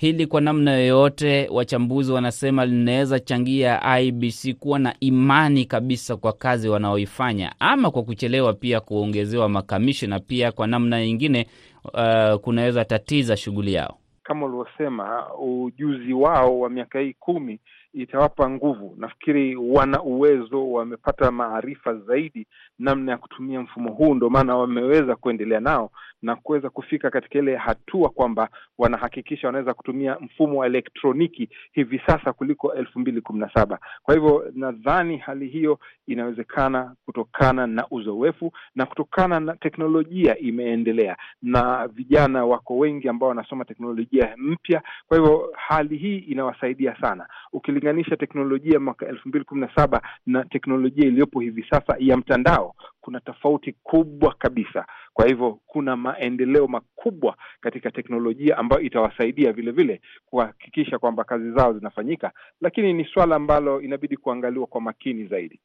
hili 0.00 0.26
kwa 0.26 0.40
namna 0.40 0.72
yoyote, 0.76 1.48
wachambuzi 1.48 2.12
wanasema 2.12 2.66
linaweza 2.66 3.20
changia 3.20 3.98
IBC 4.00 4.54
kuwa 4.58 4.78
na 4.78 4.94
imani 5.00 5.64
kabisa 5.64 6.16
kwa 6.16 6.32
kazi 6.32 6.68
wanaoifanya, 6.68 7.54
ama 7.58 7.90
kwa 7.90 8.02
kuchelewa 8.02 8.52
pia 8.52 8.80
kuongezewa 8.80 9.48
makamishna, 9.48 10.20
pia 10.20 10.52
kwa 10.52 10.66
namna 10.66 11.06
nyingine 11.06 11.46
uh, 11.84 12.40
kunaweza 12.40 12.84
tatiza 12.84 13.36
shughuli 13.36 13.72
yao. 13.74 13.96
Kama 14.30 14.46
ulivyosema, 14.46 15.34
ujuzi 15.38 16.12
wao 16.12 16.60
wa 16.60 16.70
miaka 16.70 17.00
hii 17.00 17.12
kumi 17.18 17.60
itawapa 17.94 18.50
nguvu. 18.50 18.94
Nafikiri 18.98 19.56
wana 19.56 20.02
uwezo, 20.02 20.70
wamepata 20.72 21.30
maarifa 21.30 21.94
zaidi 21.94 22.46
namna 22.78 23.12
ya 23.12 23.18
kutumia 23.18 23.60
mfumo 23.60 23.92
huu, 23.92 24.14
ndio 24.14 24.30
maana 24.30 24.56
wameweza 24.56 25.16
kuendelea 25.16 25.60
nao 25.60 25.90
na 26.22 26.36
kuweza 26.36 26.70
kufika 26.70 27.10
katika 27.10 27.38
ile 27.38 27.56
hatua 27.56 28.08
kwamba 28.08 28.48
wanahakikisha 28.78 29.48
wanaweza 29.48 29.74
kutumia 29.74 30.16
mfumo 30.20 30.58
wa 30.60 30.66
elektroniki 30.66 31.48
hivi 31.72 32.00
sasa 32.06 32.32
kuliko 32.32 32.74
elfu 32.74 32.98
mbili 33.00 33.20
kumi 33.20 33.40
na 33.40 33.50
saba. 33.54 33.78
Kwa 34.02 34.14
hivyo 34.14 34.44
nadhani 34.54 35.16
hali 35.18 35.48
hiyo 35.48 35.78
inawezekana 36.06 36.94
kutokana 37.04 37.66
na 37.66 37.86
uzoefu 37.90 38.52
na 38.74 38.86
kutokana 38.86 39.40
na 39.40 39.56
teknolojia 39.56 40.38
imeendelea, 40.38 41.16
na 41.42 41.88
vijana 41.88 42.44
wako 42.44 42.78
wengi 42.78 43.08
ambao 43.08 43.28
wanasoma 43.28 43.64
teknolojia 43.64 44.19
mpya. 44.36 44.82
Kwa 45.08 45.16
hivyo 45.16 45.52
hali 45.56 45.96
hii 45.96 46.18
inawasaidia 46.18 46.96
sana 47.00 47.26
ukilinganisha 47.52 48.16
teknolojia 48.16 48.80
mwaka 48.80 49.06
elfu 49.06 49.28
mbili 49.28 49.44
kumi 49.44 49.60
na 49.60 49.74
saba 49.74 50.02
na 50.26 50.44
teknolojia 50.44 51.06
iliyopo 51.06 51.40
hivi 51.40 51.66
sasa 51.70 51.96
ya 51.98 52.16
mtandao, 52.16 52.74
kuna 53.00 53.20
tofauti 53.20 53.72
kubwa 53.82 54.34
kabisa. 54.38 54.86
Kwa 55.12 55.26
hivyo 55.26 55.58
kuna 55.66 55.96
maendeleo 55.96 56.66
makubwa 56.68 57.36
katika 57.60 57.90
teknolojia 57.90 58.58
ambayo 58.58 58.82
itawasaidia 58.82 59.52
vile 59.52 59.70
vile 59.70 60.00
kuhakikisha 60.26 60.98
kwamba 60.98 61.24
kazi 61.24 61.52
zao 61.52 61.72
zinafanyika, 61.72 62.32
lakini 62.60 62.92
ni 62.92 63.04
swala 63.04 63.36
ambalo 63.36 63.80
inabidi 63.80 64.16
kuangaliwa 64.16 64.66
kwa 64.66 64.80
makini 64.80 65.26
zaidi. 65.26 65.60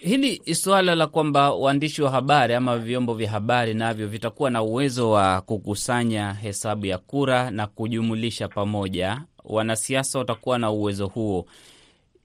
Hili 0.00 0.54
suala 0.54 0.94
la 0.94 1.06
kwamba 1.06 1.52
waandishi 1.52 2.02
wa 2.02 2.10
habari 2.10 2.54
ama 2.54 2.78
vyombo 2.78 3.14
vya 3.14 3.30
habari 3.30 3.74
navyo 3.74 4.06
vitakuwa 4.08 4.50
na 4.50 4.62
uwezo 4.62 5.10
wa 5.10 5.40
kukusanya 5.40 6.32
hesabu 6.32 6.86
ya 6.86 6.98
kura 6.98 7.50
na 7.50 7.66
kujumulisha 7.66 8.48
pamoja, 8.48 9.22
wanasiasa 9.44 10.18
watakuwa 10.18 10.58
na 10.58 10.70
uwezo 10.70 11.06
huo, 11.06 11.46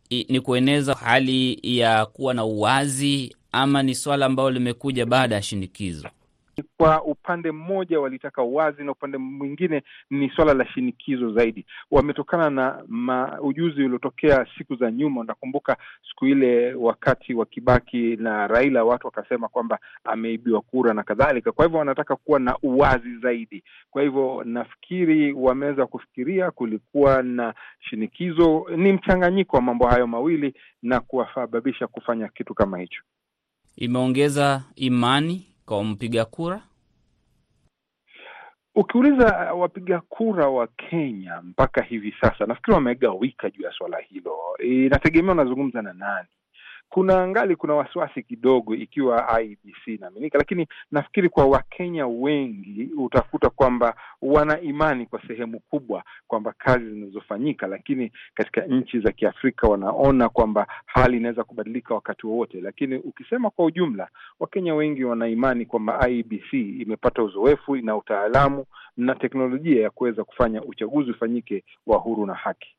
I, 0.10 0.25
ni 0.29 0.39
kueneza 0.41 0.94
hali 0.94 1.60
ya 1.63 2.05
kuwa 2.05 2.34
na 2.34 2.46
uwazi 2.46 3.36
ama 3.51 3.84
ni 3.84 3.96
swala 3.96 4.25
ambalo 4.25 4.50
limekuja 4.51 5.05
baada 5.05 5.36
ya 5.36 5.41
shinikizo? 5.41 6.08
Kwa 6.78 7.04
upande 7.04 7.52
mmoja 7.52 8.00
walitaka 8.00 8.44
uwazi 8.44 8.84
na 8.84 8.92
upande 8.92 9.18
mwingine 9.18 9.84
ni 10.10 10.30
swala 10.30 10.54
la 10.54 10.68
shinikizo 10.68 11.34
zaidi. 11.34 11.66
Wametokana 11.92 12.50
na 12.50 12.84
ma, 12.88 13.42
ujuzi 13.42 13.84
uliotokea 13.84 14.48
siku 14.58 14.76
za 14.76 14.92
nyuma. 14.92 15.22
Unakumbuka 15.22 15.78
siku 16.10 16.26
ile 16.28 16.74
wakati 16.74 17.34
wa 17.34 17.46
Kibaki 17.46 18.16
na 18.16 18.48
Raila, 18.48 18.84
watu 18.84 19.08
wakasema 19.08 19.48
kwamba 19.48 19.80
ameibiwa 20.04 20.62
kura 20.62 20.94
na 20.94 21.04
kadhalika. 21.04 21.52
Kwa 21.52 21.66
hivyo 21.66 21.80
wanataka 21.80 22.16
kuwa 22.16 22.40
na 22.40 22.58
uwazi 22.64 23.18
zaidi. 23.18 23.64
Kwa 23.92 24.02
hivyo 24.02 24.44
nafikiri 24.46 25.34
wameweza 25.34 25.86
kufikiria, 25.86 26.52
kulikuwa 26.52 27.24
na 27.24 27.54
shinikizo, 27.80 28.66
ni 28.78 28.94
mchanganyiko 28.94 29.56
wa 29.56 29.62
mambo 29.62 29.88
hayo 29.88 30.08
mawili 30.08 30.54
na 30.82 31.00
kuwasababisha 31.00 31.88
kufanya 31.88 32.28
kitu 32.28 32.54
kama 32.54 32.80
hicho. 32.80 33.02
Imeongeza 33.76 34.64
imani 34.76 35.55
kwa 35.65 35.84
mpiga 35.84 36.25
kura. 36.25 36.62
Ukiuliza 38.75 39.53
wapiga 39.53 40.00
kura 40.01 40.48
wa 40.48 40.67
Kenya 40.67 41.41
mpaka 41.41 41.81
hivi 41.84 42.15
sasa, 42.22 42.45
nafikiri 42.45 42.74
wamegawika 42.75 43.50
juu 43.50 43.63
ya 43.63 43.72
swala 43.72 44.00
hilo. 44.00 44.38
Inategemea 44.63 45.31
unazungumza 45.31 45.81
na 45.81 45.93
nani. 45.93 46.27
Kuna 46.89 47.27
ngali 47.27 47.56
kuna 47.56 47.74
wasiwasi 47.74 48.24
kidogo 48.24 48.75
ikiwa 48.75 49.42
IEBC 49.42 49.88
inaaminika, 49.88 50.38
lakini 50.38 50.68
nafikiri 50.92 51.30
kwa 51.30 51.46
Wakenya 51.46 52.08
wengi 52.08 52.89
utakuta 52.98 53.50
kwamba 53.50 53.96
wana 54.22 54.62
imani 54.62 55.06
kwa 55.06 55.22
sehemu 55.27 55.60
kubwa 55.60 56.04
kwamba 56.27 56.54
kazi 56.58 56.89
zinazofanyika, 56.89 57.68
lakini 57.68 58.12
katika 58.34 58.62
nchi 58.65 59.00
za 59.00 59.12
Kiafrika 59.12 59.68
wanaona 59.68 60.30
kwamba 60.30 60.68
hali 60.86 61.18
inaweza 61.18 61.44
kubadilika 61.44 61.94
wakati 61.94 62.27
wowote. 62.27 62.62
Lakini 62.62 62.96
ukisema 62.96 63.50
kwa 63.50 63.65
ujumla, 63.65 64.08
Wakenya 64.39 64.75
wengi 64.75 65.04
wana 65.04 65.27
imani 65.27 65.65
kwamba 65.65 66.10
IEBC 66.10 66.54
imepata 66.54 67.24
uzoefu, 67.24 67.75
na 67.75 67.96
utaalamu 67.98 68.65
na 68.98 69.15
teknolojia 69.15 69.82
ya 69.82 69.89
kuweza 69.89 70.24
kufanya 70.24 70.63
uchaguzi 70.63 71.12
ufanyike 71.12 71.63
wa 71.88 71.98
huru 71.98 72.25
na 72.25 72.34
haki. 72.34 72.75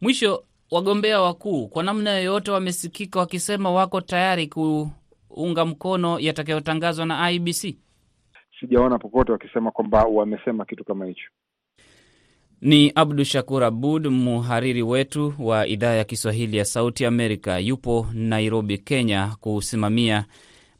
Mwisho, 0.00 0.44
wagombea 0.70 1.20
wakuu 1.20 1.68
kwa 1.68 1.82
namna 1.82 2.10
yoyote 2.10 2.50
wamesikika 2.50 3.18
wakisema 3.18 3.70
wako 3.70 4.00
tayari 4.00 4.46
kuunga 4.46 5.64
mkono 5.64 6.20
yatakayotangazwa 6.20 7.06
na 7.06 7.30
IBC? 7.30 7.76
Sijaona 8.60 8.98
popote 8.98 9.32
wakisema 9.32 9.70
kwamba 9.70 10.04
wamesema 10.04 10.64
kitu 10.64 10.84
kama 10.84 11.06
hicho. 11.06 11.30
Ni 12.60 12.92
Abdu 12.94 13.24
Shakur 13.24 13.64
Abud, 13.64 14.06
mhariri 14.06 14.82
wetu 14.82 15.34
wa 15.38 15.66
idhaa 15.66 15.94
ya 15.94 16.04
Kiswahili 16.04 16.56
ya 16.56 16.64
Sauti 16.64 17.06
Amerika, 17.06 17.58
yupo 17.58 18.06
Nairobi, 18.14 18.78
Kenya, 18.78 19.36
kusimamia 19.40 20.24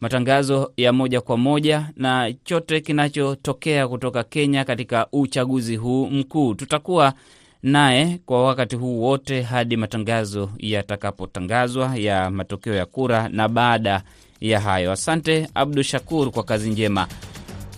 matangazo 0.00 0.72
ya 0.76 0.92
moja 0.92 1.20
kwa 1.20 1.36
moja 1.36 1.90
na 1.96 2.32
chote 2.32 2.80
kinachotokea 2.80 3.88
kutoka 3.88 4.24
Kenya 4.24 4.64
katika 4.64 5.06
uchaguzi 5.12 5.76
huu 5.76 6.06
mkuu. 6.06 6.54
Tutakuwa 6.54 7.14
naye 7.62 8.20
kwa 8.26 8.44
wakati 8.44 8.76
huu 8.76 9.02
wote 9.02 9.42
hadi 9.42 9.76
matangazo 9.76 10.50
yatakapotangazwa 10.58 11.96
ya 11.96 12.30
matokeo 12.30 12.74
ya 12.74 12.86
kura 12.86 13.28
na 13.28 13.48
baada 13.48 14.02
ya 14.40 14.60
hayo. 14.60 14.92
Asante 14.92 15.48
Abdu 15.54 15.82
Shakur 15.82 16.30
kwa 16.30 16.42
kazi 16.44 16.70
njema. 16.70 17.06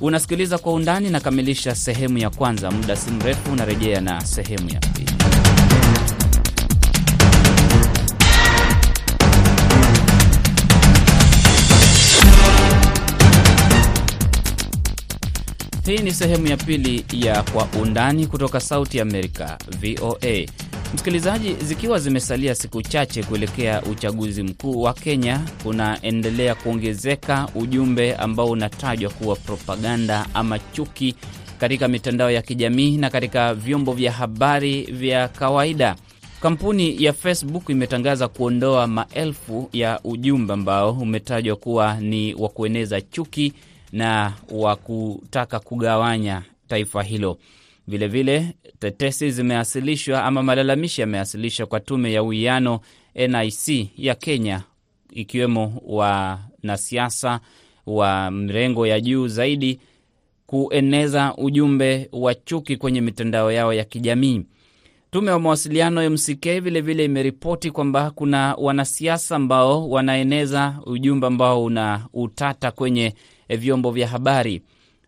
Unasikiliza 0.01 0.59
Kwa 0.59 0.73
Undani, 0.73 1.11
nakamilisha 1.11 1.75
sehemu 1.75 2.19
ya 2.19 2.31
kwanza. 2.31 2.71
Muda 2.71 2.97
si 2.97 3.11
mrefu 3.11 3.53
unarejea 3.53 4.01
na 4.01 4.21
sehemu 4.27 4.71
ya 4.71 4.81
pili. 4.81 5.20
Hii 15.91 15.99
ni 15.99 16.13
sehemu 16.13 16.47
ya 16.47 16.57
pili 16.57 17.05
ya 17.13 17.43
Kwa 17.43 17.69
Undani 17.83 18.27
kutoka 18.27 18.61
Sauti 18.61 19.01
Amerika, 19.01 19.59
VOA. 19.81 20.47
Msikilizaji, 20.95 21.55
zikiwa 21.55 21.99
zimesalia 21.99 22.55
siku 22.55 22.83
chache 22.83 23.23
kuelekea 23.23 23.83
uchaguzi 23.83 24.43
mkuu 24.43 24.83
wa 24.83 24.95
Kenya, 24.95 25.41
kunaendelea 25.63 26.55
kuongezeka 26.55 27.49
ujumbe 27.55 28.15
ambao 28.15 28.51
unatajwa 28.51 29.11
kuwa 29.11 29.37
propaganda 29.37 30.27
ama 30.35 30.59
chuki 30.59 31.15
katika 31.59 31.89
mitandao 31.89 32.31
ya 32.31 32.43
kijamii 32.43 32.97
na 32.97 33.11
katika 33.11 33.55
vyombo 33.55 33.93
vya 33.93 34.13
habari 34.13 34.83
vya 34.83 35.29
kawaida. 35.29 35.97
Kampuni 36.43 37.05
ya 37.05 37.13
Facebook 37.13 37.69
imetangaza 37.69 38.29
kuondoa 38.29 38.87
maelfu 38.87 39.69
ya 39.73 40.01
ujumbe 40.05 40.53
ambao 40.53 40.93
umetajwa 40.93 41.57
kuwa 41.57 41.95
ni 42.01 42.35
wa 42.35 42.49
kueneza 42.49 43.01
chuki 43.01 43.53
na 43.93 44.33
wa 44.51 44.77
kutaka 44.77 45.61
kugawanya 45.61 46.43
taifa 46.69 47.03
hilo. 47.03 47.39
Vilevile 47.89 48.55
tetesi 48.79 49.31
zimewasilishwa 49.31 50.25
ama 50.25 50.43
malalamishi 50.43 51.01
yamewasilishwa 51.01 51.67
kwa 51.67 51.81
tume 51.81 52.13
ya 52.13 52.23
uwiano 52.23 52.81
NIC 53.15 53.89
ya 53.97 54.15
Kenya, 54.15 54.63
ikiwemo 55.13 55.83
wanasiasa 55.87 57.41
wa 57.87 58.31
mrengo 58.31 58.87
ya 58.87 59.01
juu 59.01 59.29
zaidi 59.29 59.81
kueneza 60.47 61.35
ujumbe 61.37 62.09
wa 62.13 62.35
chuki 62.35 62.77
kwenye 62.77 63.01
mitandao 63.01 63.53
yao 63.53 63.73
ya 63.75 63.85
kijamii. 63.85 64.43
Tume 65.11 65.31
ya 65.31 65.39
mawasiliano 65.39 66.11
MCK 66.11 66.45
vilevile 66.61 67.05
imeripoti 67.05 67.71
kwamba 67.71 68.11
kuna 68.11 68.55
wanasiasa 68.55 69.37
ambao 69.37 69.91
wanaeneza 69.91 70.79
ujumbe 70.87 71.27
ambao 71.27 71.65
una 71.65 72.07
utata 72.13 72.71
kwenye 72.71 73.15
vyombo 73.57 73.91
vya 73.91 74.09
habari. 74.09 74.63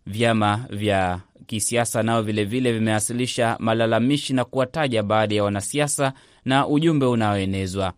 Vyama 0.06 0.66
vya 0.70 1.20
kisiasa 1.46 2.02
nao 2.02 2.22
vilevile 2.22 2.72
vimewasilisha 2.72 3.56
malalamishi 3.58 4.32
na 4.32 4.44
kuwataja 4.44 5.02
baadhi 5.02 5.36
ya 5.36 5.44
wanasiasa 5.44 6.12
na 6.44 6.66
ujumbe 6.68 7.06
unaoenezwa. 7.06 7.92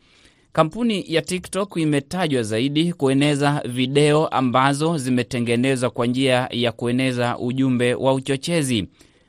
Kampuni 0.52 1.04
ya 1.14 1.22
TikTok 1.22 1.76
imetajwa 1.76 2.42
zaidi 2.42 2.92
kueneza 2.92 3.62
video 3.68 4.26
ambazo 4.28 4.98
zimetengenezwa 4.98 5.90
kwa 5.90 6.06
njia 6.06 6.48
ya 6.50 6.72
kueneza 6.72 7.38
ujumbe 7.38 7.94
wa 7.94 8.14
uchochezi. 8.14 8.88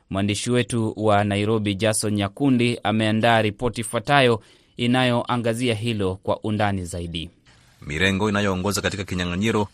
Mwandishi 0.09 0.51
wetu 0.51 0.93
wa 0.97 1.23
Nairobi, 1.23 1.75
Jason 1.75 2.13
Nyakundi, 2.13 2.79
ameandaa 2.83 3.41
ripoti 3.41 3.81
ifuatayo 3.81 4.41
inayoangazia 4.77 5.73
hilo 5.75 6.15
kwa 6.23 6.39
undani 6.43 6.85
zaidi. 6.85 7.29
Mirengo 7.81 8.29
inayoongoza 8.29 8.81
katika 8.81 9.03
kinyang'anyiro 9.03 9.67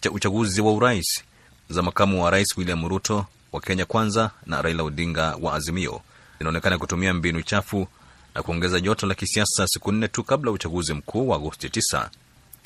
cha 0.00 0.10
uchaguzi 0.10 0.60
wa 0.60 0.72
urais 0.72 1.24
za 1.70 1.82
makamu 1.82 2.22
wa 2.24 2.30
rais 2.30 2.56
William 2.58 2.88
Ruto 2.88 3.26
wa 3.52 3.60
Kenya 3.60 3.84
Kwanza 3.84 4.30
na 4.46 4.62
Raila 4.62 4.82
Odinga 4.82 5.36
wa 5.40 5.54
Azimio 5.54 6.00
inaonekana 6.40 6.78
kutumia 6.78 7.14
mbinu 7.14 7.42
chafu 7.42 7.88
na 8.34 8.42
kuongeza 8.42 8.80
joto 8.80 9.06
la 9.06 9.14
kisiasa 9.14 9.66
siku 9.66 9.92
nne 9.92 10.08
tu 10.08 10.24
kabla 10.24 10.50
uchaguzi 10.50 10.94
mkuu 10.94 11.28
wa 11.28 11.36
Agosti 11.36 11.66
9 11.68 12.08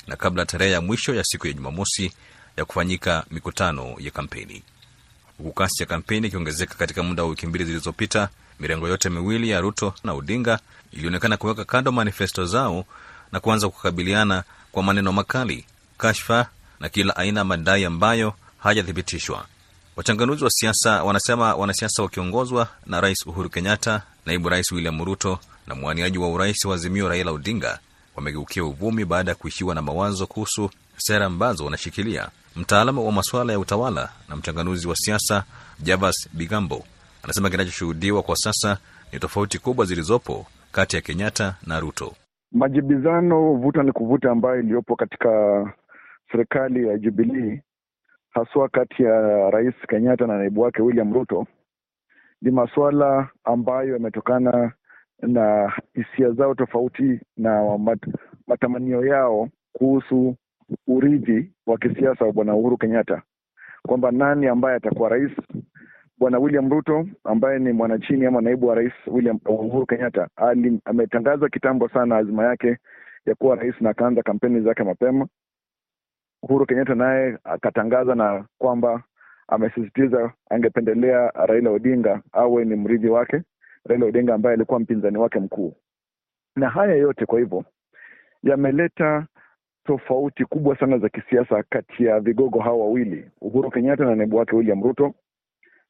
na 0.07 0.15
kabla 0.15 0.45
tarehe 0.45 0.71
ya 0.71 0.81
mwisho 0.81 1.15
ya 1.15 1.23
siku 1.23 1.47
ya 1.47 1.53
Jumamosi 1.53 2.11
ya 2.57 2.65
kufanyika 2.65 3.25
mikutano 3.31 3.95
ya 3.99 4.11
kampeni. 4.11 4.63
Huku 5.37 5.51
kasi 5.53 5.83
ya 5.83 5.87
kampeni 5.87 6.27
ikiongezeka 6.27 6.75
katika 6.75 7.03
muda 7.03 7.23
wa 7.23 7.29
wiki 7.29 7.47
mbili 7.47 7.65
zilizopita, 7.65 8.29
mirengo 8.59 8.87
yote 8.87 9.09
miwili 9.09 9.49
ya 9.49 9.61
Ruto 9.61 9.93
na 10.03 10.13
Odinga 10.13 10.59
ilionekana 10.91 11.37
kuweka 11.37 11.65
kando 11.65 11.91
manifesto 11.91 12.45
zao 12.45 12.85
na 13.31 13.39
kuanza 13.39 13.69
kukabiliana 13.69 14.43
kwa 14.71 14.83
maneno 14.83 15.11
makali, 15.11 15.65
kashfa 15.97 16.47
na 16.83 16.89
kila 16.89 17.15
aina 17.15 17.43
madai 17.43 17.85
ambayo 17.85 18.33
hayajathibitishwa. 18.57 19.45
Wachanganuzi 19.95 20.43
wa 20.43 20.49
siasa 20.49 21.03
wanasema 21.03 21.55
wanasiasa 21.55 22.03
wakiongozwa 22.03 22.67
na 22.85 23.01
Rais 23.01 23.25
Uhuru 23.27 23.49
Kenyatta, 23.49 24.01
naibu 24.25 24.49
rais 24.49 24.71
William 24.71 25.05
Ruto 25.05 25.39
na 25.67 25.75
mwaniaji 25.75 26.17
wa 26.17 26.29
urais 26.31 26.65
wa 26.65 26.75
Azimio 26.75 27.09
Raila 27.09 27.31
Odinga 27.31 27.79
wamegeukia 28.15 28.63
uvumi 28.65 29.05
baada 29.05 29.31
ya 29.31 29.35
kuishiwa 29.35 29.75
na 29.75 29.81
mawazo 29.81 30.27
kuhusu 30.27 30.69
sera 30.97 31.25
ambazo 31.25 31.65
wanashikilia. 31.65 32.29
Mtaalamu 32.55 33.05
wa 33.05 33.11
masuala 33.11 33.53
ya 33.53 33.59
utawala 33.59 34.09
na 34.29 34.35
mchanganuzi 34.35 34.87
wa 34.87 34.95
siasa 34.95 35.43
Javas 35.79 36.29
Bigambo 36.33 36.83
anasema 37.23 37.49
kinachoshuhudiwa 37.49 38.23
kwa 38.23 38.35
sasa 38.35 38.77
ni 39.13 39.19
tofauti 39.19 39.59
kubwa 39.59 39.85
zilizopo 39.85 40.45
kati 40.71 40.95
ya 40.95 41.01
Kenyatta 41.01 41.55
na 41.67 41.79
Ruto. 41.79 42.13
Majibizano, 42.51 43.53
vuta 43.53 43.83
ni 43.83 43.91
kuvuta 43.91 44.31
ambayo 44.31 44.59
iliyopo 44.59 44.95
katika 44.95 45.29
serikali 46.33 46.87
ya 46.87 46.97
Jubilii 46.97 47.61
haswa 48.29 48.69
kati 48.69 49.03
ya 49.03 49.49
Rais 49.49 49.75
Kenyatta 49.89 50.27
na 50.27 50.37
naibu 50.37 50.61
wake 50.61 50.81
William 50.81 51.13
Ruto 51.13 51.47
ni 52.41 52.51
masuala 52.51 53.29
ambayo 53.43 53.93
yametokana 53.93 54.71
na 55.21 55.73
hisia 55.93 56.31
zao 56.31 56.55
tofauti 56.55 57.19
na 57.37 57.77
mat, 57.77 57.99
matamanio 58.47 59.05
yao 59.05 59.49
kuhusu 59.73 60.35
urithi 60.87 61.51
wa 61.67 61.77
kisiasa 61.77 62.25
wa 62.25 62.31
bwana 62.31 62.55
Uhuru 62.55 62.77
Kenyatta, 62.77 63.21
kwamba 63.87 64.11
nani 64.11 64.47
ambaye 64.47 64.75
atakuwa 64.77 65.09
rais. 65.09 65.31
Bwana 66.17 66.39
William 66.39 66.69
Ruto 66.69 67.07
ambaye 67.23 67.59
ni 67.59 67.71
mwanachini 67.71 68.25
ama 68.25 68.41
naibu 68.41 68.67
wa 68.67 68.75
rais 68.75 68.93
William 69.07 69.39
Uhuru 69.45 69.85
Kenyatta 69.85 70.27
ali, 70.35 70.79
ametangaza 70.85 71.49
kitambo 71.49 71.89
sana 71.89 72.17
azima 72.17 72.43
yake 72.45 72.77
ya 73.25 73.35
kuwa 73.35 73.55
rais 73.55 73.75
na 73.81 73.89
akaanza 73.89 74.21
kampeni 74.23 74.61
zake 74.61 74.83
mapema. 74.83 75.27
Uhuru 76.43 76.65
Kenyatta 76.65 76.95
naye 76.95 77.37
akatangaza 77.43 78.15
na 78.15 78.45
kwamba 78.57 79.03
amesisitiza 79.47 80.33
angependelea 80.49 81.29
Raila 81.35 81.69
Odinga 81.69 82.21
awe 82.31 82.65
ni 82.65 82.75
mrithi 82.75 83.07
wake, 83.07 83.41
Raila 83.85 84.05
Odinga 84.05 84.33
ambaye 84.33 84.53
alikuwa 84.53 84.79
mpinzani 84.79 85.17
wake 85.17 85.39
mkuu. 85.39 85.75
Na 86.55 86.69
haya 86.69 86.95
yote 86.95 87.25
kwa 87.25 87.39
hivyo 87.39 87.65
yameleta 88.43 89.27
tofauti 89.85 90.45
kubwa 90.45 90.77
sana 90.79 90.97
za 90.97 91.09
kisiasa 91.09 91.63
kati 91.63 92.05
ya 92.05 92.19
vigogo 92.19 92.59
hawa 92.59 92.77
wawili, 92.77 93.31
Uhuru 93.41 93.71
Kenyatta 93.71 94.05
na 94.05 94.15
naibu 94.15 94.37
wake 94.37 94.55
William 94.55 94.83
Ruto, 94.83 95.13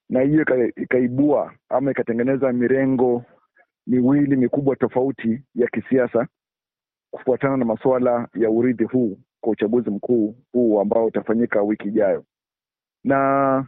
na 0.09 0.21
hiyo 0.21 0.45
ikaibua 0.75 1.53
ama 1.69 1.91
ikatengeneza 1.91 2.53
mirengo 2.53 3.23
miwili 3.87 4.35
mikubwa 4.35 4.75
tofauti 4.75 5.41
ya 5.55 5.67
kisiasa 5.67 6.27
kufuatana 7.11 7.57
na 7.57 7.65
masuala 7.65 8.27
ya 8.33 8.49
urithi 8.49 8.83
huu 8.83 9.17
kwa 9.43 9.51
uchaguzi 9.51 9.89
mkuu 9.89 10.35
huu 10.53 10.79
ambao 10.81 11.05
utafanyika 11.05 11.61
wiki 11.61 11.87
ijayo. 11.87 12.23
Na 13.03 13.67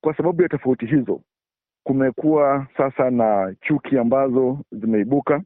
kwa 0.00 0.16
sababu 0.16 0.42
ya 0.42 0.48
tofauti 0.48 0.86
hizo, 0.86 1.20
kumekuwa 1.84 2.66
sasa 2.76 3.10
na 3.10 3.54
chuki 3.60 3.98
ambazo 3.98 4.58
zimeibuka. 4.72 5.42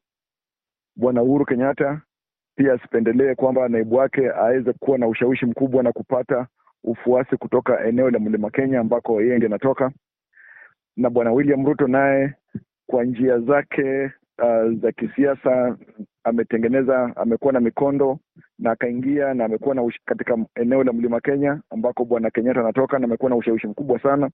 Bwana 0.97 1.23
Uhuru 1.23 1.45
Kenyatta 1.47 2.01
pia 2.57 2.73
asipendelee 2.73 3.35
kwamba 3.35 3.69
naibu 3.69 3.95
wake 3.95 4.31
aweze 4.31 4.73
kuwa 4.73 4.99
na 4.99 5.09
ushawishi 5.09 5.47
mkubwa 5.47 5.83
na 5.83 5.93
kupata 5.93 6.47
ufuasi 6.85 7.37
kutoka 7.37 7.85
eneo 7.87 8.11
la 8.11 8.19
Mlima 8.19 8.51
Kenya 8.51 8.81
ambako 8.81 9.21
yeye 9.23 9.37
ndiye 9.37 9.47
anatoka, 9.47 9.93
na 10.97 11.11
bwana 11.11 11.33
William 11.33 11.67
Ruto 11.67 11.87
naye 11.87 12.35
kwa 12.87 13.05
njia 13.05 13.39
zake 13.39 14.11
uh, 14.39 14.73
za 14.81 14.93
kisiasa 14.93 15.77
ametengeneza, 16.25 17.17
amekuwa 17.17 17.53
na 17.53 17.61
mikondo 17.61 18.19
na 18.59 18.71
akaingia 18.71 19.35
na 19.35 19.45
amekuwa 19.45 19.75
na 19.75 19.83
ush, 19.83 19.99
katika 20.05 20.39
eneo 20.55 20.85
la 20.85 20.93
Mlima 20.93 21.21
Kenya 21.21 21.61
ambako 21.71 22.05
bwana 22.05 22.31
Kenyatta 22.31 22.61
anatoka 22.61 22.99
na 22.99 23.05
amekuwa 23.05 23.31
na 23.31 23.37
ushawishi 23.37 23.67
mkubwa 23.67 23.99
sana, 24.03 24.31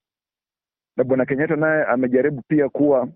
na 0.96 1.04
bwana 1.04 1.26
Kenyatta 1.26 1.56
naye 1.56 1.84
amejaribu 1.84 2.42
pia 2.48 2.68
kuwa 2.68 3.08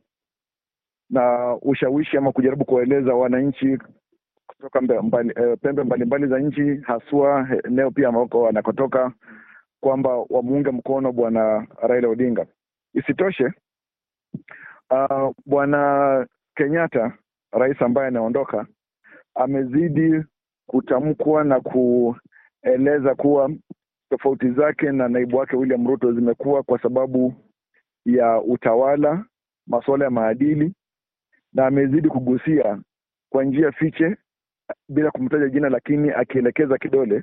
na 1.11 1.55
ushawishi 1.63 2.17
ama 2.17 2.33
kujaribu 2.33 2.65
kuwaeleza 2.65 3.15
wananchi 3.15 3.79
kutoka 4.47 4.81
mbali, 4.81 5.33
e, 5.37 5.57
pembe 5.57 5.83
mbalimbali 5.83 6.27
za 6.27 6.39
nchi 6.39 6.77
haswa 6.77 7.49
eneo 7.65 7.91
pia 7.91 8.09
ambako 8.09 8.49
anakotoka 8.49 9.13
kwamba 9.81 10.11
wamuunge 10.31 10.71
mkono 10.71 11.13
bwana 11.13 11.67
Raila 11.83 12.09
Odinga. 12.09 12.47
Isitoshe 12.95 13.53
uh, 14.91 15.33
bwana 15.47 16.27
Kenyatta 16.57 17.19
rais 17.53 17.83
ambaye 17.83 18.09
anaondoka 18.09 18.67
amezidi 19.35 20.25
kutamkwa 20.67 21.45
na 21.45 21.61
kueleza 21.61 23.15
kuwa 23.15 23.51
tofauti 24.11 24.51
zake 24.51 24.93
na 24.93 25.09
naibu 25.09 25.37
wake 25.37 25.57
William 25.57 25.87
Ruto 25.87 26.13
zimekuwa 26.13 26.63
kwa 26.63 26.83
sababu 26.83 27.35
ya 28.05 28.41
utawala, 28.43 29.25
masuala 29.67 30.05
ya 30.05 30.11
maadili, 30.11 30.75
na 31.53 31.67
amezidi 31.67 32.09
kugusia 32.09 32.79
kwa 33.33 33.45
njia 33.45 33.73
fiche 33.73 34.17
bila 34.89 35.11
kumtaja 35.11 35.49
jina, 35.49 35.69
lakini 35.69 36.11
akielekeza 36.11 36.79
kidole 36.79 37.23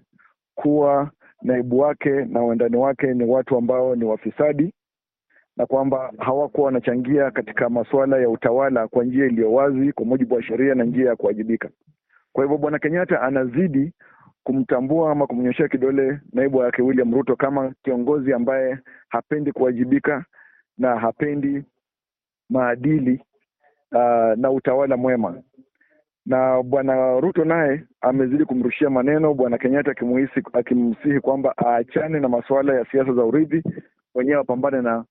kuwa 0.56 1.12
naibu 1.42 1.80
wake 1.80 2.10
na 2.26 2.42
wandani 2.42 2.78
wake 2.78 3.14
ni 3.14 3.24
watu 3.24 3.58
ambao 3.58 3.96
ni 3.96 4.06
wafisadi 4.06 4.74
na 5.58 5.66
kwamba 5.66 6.14
hawakuwa 6.18 6.66
wanachangia 6.66 7.32
katika 7.32 7.70
masuala 7.70 8.18
ya 8.18 8.30
utawala 8.30 8.88
kwa 8.88 9.04
njia 9.04 9.26
iliyo 9.26 9.54
wazi 9.54 9.92
kwa 9.94 10.06
mujibu 10.06 10.36
wa 10.36 10.44
sheria 10.44 10.76
na 10.76 10.84
njia 10.84 11.10
ya 11.10 11.16
kuwajibika. 11.16 11.70
Kwa 12.34 12.44
hivyo 12.44 12.58
bwana 12.58 12.80
Kenyatta 12.80 13.22
anazidi 13.22 13.94
kumtambua 14.44 15.12
ama 15.12 15.28
kumnyoshea 15.28 15.68
kidole 15.68 16.20
naibu 16.34 16.58
wake 16.58 16.82
William 16.82 17.14
Ruto 17.14 17.36
kama 17.36 17.74
kiongozi 17.84 18.34
ambaye 18.34 18.78
hapendi 19.10 19.52
kuwajibika 19.52 20.26
na 20.78 21.00
hapendi 21.00 21.64
maadili 22.50 23.24
uh, 23.92 24.38
na 24.38 24.52
utawala 24.52 24.98
mwema 24.98 25.42
na 26.26 26.64
bwana 26.64 27.20
Ruto 27.20 27.46
naye 27.46 27.84
amezidi 28.02 28.46
kumrushia 28.46 28.90
maneno 28.90 29.34
bwana 29.34 29.58
Kenyatta 29.58 29.92
akimuhisi 29.92 30.44
akimsihi 30.54 31.20
kwamba 31.20 31.54
aachane 31.66 32.20
na 32.20 32.30
masuala 32.30 32.74
ya 32.76 32.86
siasa 32.86 33.14
za 33.14 33.24
urithi, 33.26 33.64
wenyewe 34.16 34.38
wapambane 34.38 34.82
na 34.82 35.06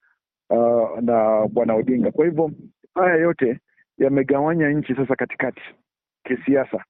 uh, 0.50 0.98
na 1.00 1.46
bwana 1.52 1.74
Odinga. 1.74 2.10
Kwa 2.10 2.24
hivyo 2.24 2.50
haya 2.94 3.14
yote 3.14 3.58
yamegawanya 3.98 4.68
nchi 4.70 4.94
sasa 4.94 5.16
katikati 5.16 5.60
kisiasa, 6.24 6.84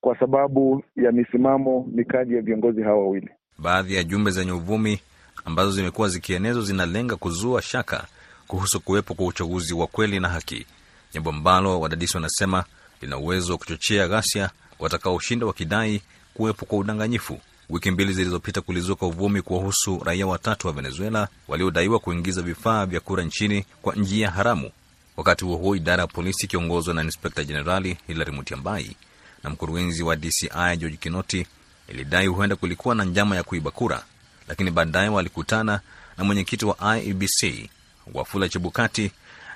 kwa 0.00 0.18
sababu 0.18 0.82
ya 0.96 1.12
misimamo 1.12 1.86
mikali 1.92 2.34
ya 2.36 2.42
viongozi 2.42 2.82
hawa 2.82 2.98
wawili. 2.98 3.30
Baadhi 3.58 3.94
ya 3.94 4.04
jumbe 4.04 4.30
zenye 4.30 4.52
uvumi 4.52 5.00
ambazo 5.44 5.70
zimekuwa 5.70 6.08
zikienezwa 6.08 6.62
zinalenga 6.62 7.16
kuzua 7.16 7.62
shaka 7.62 8.06
kuhusu 8.46 8.80
kuwepo 8.80 9.14
kwa 9.14 9.26
uchaguzi 9.26 9.74
wa 9.74 9.86
kweli 9.86 10.20
na 10.20 10.28
haki, 10.28 10.66
jambo 11.12 11.30
ambalo 11.30 11.80
wadadisi 11.80 12.16
wanasema 12.16 12.64
lina 13.02 13.18
uwezo 13.18 13.52
wa 13.52 13.58
kuchochea 13.58 14.08
ghasia, 14.08 14.50
watakaoshinda 14.78 15.46
wakidai 15.46 16.02
kuwepo 16.34 16.66
kwa 16.66 16.78
udanganyifu. 16.78 17.38
Wiki 17.70 17.90
mbili 17.90 18.12
zilizopita 18.12 18.60
kulizuka 18.60 19.06
uvumi 19.06 19.42
kuwahusu 19.42 20.02
raia 20.04 20.26
watatu 20.26 20.66
wa 20.66 20.72
Venezuela 20.72 21.28
waliodaiwa 21.48 21.98
kuingiza 21.98 22.42
vifaa 22.42 22.86
vya 22.86 23.00
kura 23.00 23.22
nchini 23.24 23.64
kwa 23.82 23.94
njia 23.94 24.30
haramu. 24.30 24.70
Wakati 25.16 25.44
huo 25.44 25.56
huo, 25.56 25.76
idara 25.76 26.00
ya 26.02 26.06
polisi 26.06 26.46
ikiongozwa 26.46 26.94
na 26.94 27.02
inspekta 27.02 27.44
jenerali 27.44 27.96
Hilary 28.06 28.32
Mutyambai 28.32 28.96
na 29.44 29.50
mkurugenzi 29.50 30.02
wa 30.02 30.16
DCI 30.16 30.76
George 30.78 30.96
Kinoti 30.96 31.46
ilidai 31.88 32.26
huenda 32.26 32.56
kulikuwa 32.56 32.94
na 32.94 33.04
njama 33.04 33.36
ya 33.36 33.42
kuiba 33.42 33.70
kura, 33.70 34.02
lakini 34.48 34.70
baadaye 34.70 35.08
walikutana 35.08 35.80
na 36.18 36.24
mwenyekiti 36.24 36.64
wa 36.64 36.96
IEBC 36.98 37.70
Wafula 38.14 38.48
Chebukati 38.48 39.10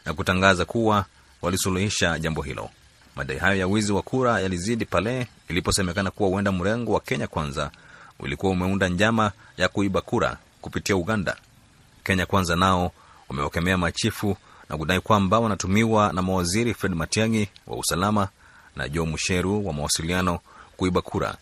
na 0.07 0.14
kutangaza 0.14 0.64
kuwa 0.64 1.05
walisuluhisha 1.42 2.18
jambo 2.18 2.42
hilo. 2.42 2.70
Madai 3.16 3.38
hayo 3.38 3.59
ya 3.59 3.66
wizi 3.66 3.92
wa 3.92 4.03
kura 4.03 4.40
yalizidi 4.40 4.85
pale 4.85 5.27
iliposemekana 5.49 6.11
kuwa 6.11 6.29
huenda 6.29 6.53
mrengo 6.53 6.92
wa 6.92 7.01
Kenya 7.01 7.27
Kwanza 7.27 7.70
ulikuwa 8.20 8.52
umeunda 8.52 8.88
njama 8.88 9.33
ya 9.56 9.68
kuiba 9.68 10.00
kura 10.00 10.37
kupitia 10.61 10.96
Uganda. 10.96 11.37
Kenya 12.04 12.26
Kwanza 12.26 12.56
nao 12.56 12.92
wamewakemea 13.28 13.78
machifu 13.78 14.37
na 14.68 14.76
kudai 14.76 15.00
kwamba 15.00 15.38
wanatumiwa 15.38 16.12
na 16.12 16.22
mawaziri 16.22 16.74
Fred 16.74 16.94
Matiang'i 16.94 17.48
wa 17.66 17.76
usalama 17.76 18.28
na 18.76 18.88
Joe 18.88 19.06
Musheru 19.06 19.66
wa 19.66 19.72
mawasiliano 19.72 20.38
kuiba 20.76 21.02
kura. 21.02 21.35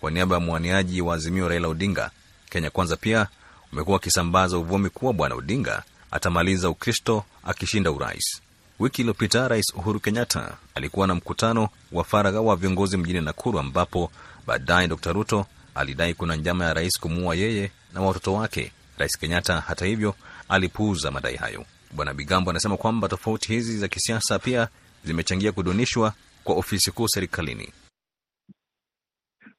Kwa 0.00 0.10
niaba 0.10 0.34
ya 0.34 0.40
mwaniaji 0.40 1.00
wa 1.02 1.14
Azimio 1.14 1.48
Raila 1.48 1.68
Odinga, 1.68 2.10
Kenya 2.50 2.70
Kwanza 2.70 2.96
pia 2.96 3.26
umekuwa 3.72 3.96
akisambaza 3.96 4.58
uvumi 4.58 4.90
kuwa 4.90 5.12
Bwana 5.12 5.34
Odinga 5.34 5.82
atamaliza 6.10 6.70
Ukristo 6.70 7.24
akishinda 7.44 7.90
urais. 7.92 8.40
Wiki 8.78 9.02
iliyopita 9.02 9.48
Rais 9.48 9.74
Uhuru 9.74 10.00
Kenyatta 10.00 10.56
alikuwa 10.74 11.06
na 11.06 11.14
mkutano 11.14 11.68
wa 11.92 12.04
faragha 12.04 12.40
wa 12.40 12.56
viongozi 12.56 12.96
mjini 12.96 13.20
Nakuru, 13.20 13.58
ambapo 13.58 14.10
baadaye 14.46 14.88
Dr 14.88 15.12
Ruto 15.12 15.46
alidai 15.74 16.14
kuna 16.14 16.36
njama 16.36 16.64
ya 16.64 16.74
rais 16.74 17.00
kumuua 17.00 17.34
yeye 17.34 17.70
na 17.94 18.00
watoto 18.00 18.34
wake. 18.34 18.72
Rais 18.98 19.18
Kenyatta 19.18 19.60
hata 19.60 19.86
hivyo 19.86 20.14
alipuuza 20.48 21.10
madai 21.10 21.36
hayo. 21.36 21.64
Bwana 21.96 22.14
Bigambo 22.14 22.50
anasema 22.50 22.76
kwamba 22.76 23.08
tofauti 23.08 23.52
hizi 23.52 23.78
za 23.78 23.88
kisiasa 23.88 24.38
pia 24.38 24.68
zimechangia 25.04 25.52
kudunishwa 25.52 26.12
kwa 26.44 26.54
ofisi 26.54 26.90
kuu 26.90 27.08
serikalini. 27.08 27.68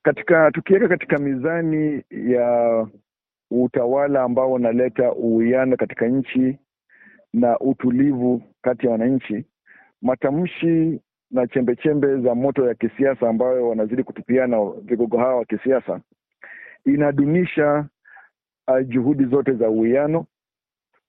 Katika 0.03 0.51
tukiweka 0.51 0.87
katika 0.87 1.17
mizani 1.17 2.03
ya 2.09 2.87
utawala 3.51 4.23
ambao 4.23 4.53
unaleta 4.53 5.11
uwiano 5.13 5.77
katika 5.77 6.07
nchi 6.07 6.57
na 7.33 7.59
utulivu 7.59 8.43
kati 8.61 8.85
ya 8.85 8.91
wananchi, 8.91 9.45
matamshi 10.01 10.99
na 11.35 11.47
chembechembe 11.47 12.17
za 12.17 12.35
moto 12.35 12.67
ya 12.67 12.75
kisiasa 12.75 13.29
ambayo 13.29 13.69
wanazidi 13.69 14.03
kutupiana 14.03 14.57
vigogo 14.81 15.17
hawa 15.17 15.35
wa 15.35 15.45
kisiasa 15.45 15.99
inadunisha 16.85 17.85
uh, 18.67 18.87
juhudi 18.87 19.25
zote 19.25 19.51
za 19.53 19.69
uwiano, 19.69 20.25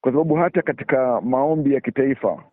kwa 0.00 0.12
sababu 0.12 0.34
hata 0.34 0.62
katika 0.62 1.20
maombi 1.20 1.74
ya 1.74 1.80
kitaifa 1.80 2.44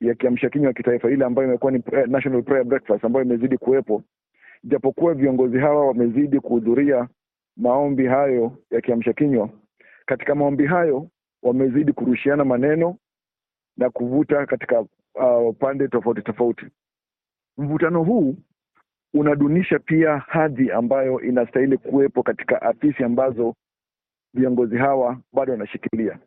ya 0.00 0.14
kiamsha 0.14 0.50
kinywa 0.50 0.66
ya 0.68 0.72
kitaifa 0.74 1.10
ile 1.10 1.24
ambayo 1.24 1.48
imekuwa 1.48 1.72
ni 1.72 1.82
National 2.06 2.42
Prayer 2.42 2.64
Breakfast 2.66 3.04
ambayo 3.04 3.24
imezidi 3.24 3.58
kuwepo, 3.58 4.02
japokuwa 4.64 5.14
viongozi 5.14 5.58
hawa 5.58 5.86
wamezidi 5.86 6.40
kuhudhuria 6.40 7.08
maombi 7.56 8.06
hayo 8.06 8.52
ya 8.70 8.80
kiamsha 8.80 9.12
kinywa, 9.12 9.48
katika 10.06 10.34
maombi 10.34 10.66
hayo 10.66 11.08
wamezidi 11.42 11.92
kurushiana 11.92 12.44
maneno 12.44 12.96
na 13.76 13.90
kuvuta 13.90 14.46
katika 14.46 14.80
uh, 15.14 15.54
pande 15.58 15.88
tofauti 15.88 16.22
tofauti. 16.22 16.66
Mvutano 17.58 18.02
huu 18.02 18.36
unadunisha 19.14 19.78
pia 19.78 20.18
hadhi 20.18 20.70
ambayo 20.70 21.20
inastahili 21.20 21.78
kuwepo 21.78 22.22
katika 22.22 22.62
afisi 22.62 23.04
ambazo 23.04 23.54
viongozi 24.34 24.76
hawa 24.76 25.20
bado 25.32 25.52
wanashikilia. 25.52 26.18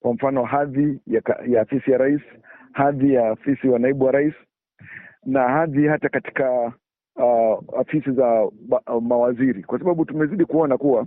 Kwa 0.00 0.14
mfano, 0.14 0.44
hadhi 0.44 1.00
ya, 1.06 1.22
ya 1.46 1.60
afisi 1.62 1.90
ya 1.90 1.98
rais, 1.98 2.20
hadhi 2.72 3.14
ya 3.14 3.28
afisi 3.30 3.68
wa 3.68 3.78
naibu 3.78 4.04
wa 4.04 4.12
rais 4.12 4.34
na 5.26 5.48
hadhi 5.48 5.86
hata 5.86 6.08
katika 6.08 6.72
uh, 7.16 7.78
afisi 7.80 8.12
za 8.12 8.44
uh, 8.44 9.02
mawaziri, 9.02 9.62
kwa 9.64 9.78
sababu 9.78 10.04
tumezidi 10.04 10.44
kuona 10.44 10.78
kuwa 10.78 11.06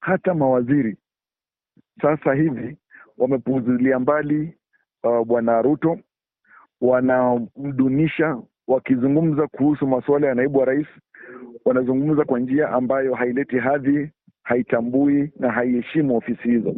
hata 0.00 0.34
mawaziri 0.34 0.96
sasa 2.02 2.34
hivi 2.34 2.76
wamepuuzilia 3.18 3.98
mbali 3.98 4.54
uh, 5.04 5.26
bwana 5.26 5.62
Ruto, 5.62 5.98
wanamdunisha 6.80 8.42
wakizungumza 8.68 9.46
kuhusu 9.46 9.86
masuala 9.86 10.26
ya 10.26 10.34
naibu 10.34 10.58
wa 10.58 10.64
rais, 10.64 10.86
wanazungumza 11.64 12.24
kwa 12.24 12.38
njia 12.40 12.68
ambayo 12.70 13.14
haileti 13.14 13.58
hadhi, 13.58 14.10
haitambui 14.42 15.32
na 15.38 15.50
haiheshimu 15.52 16.16
ofisi 16.16 16.42
hizo. 16.48 16.74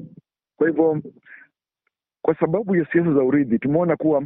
Kwa 0.57 0.69
hivyo, 0.69 1.03
kwa 2.23 2.35
sababu 2.35 2.77
ya 2.77 2.87
siasa 2.93 3.13
za 3.15 3.23
urithi, 3.23 3.59
tumeona 3.59 3.97
kuwa 3.97 4.23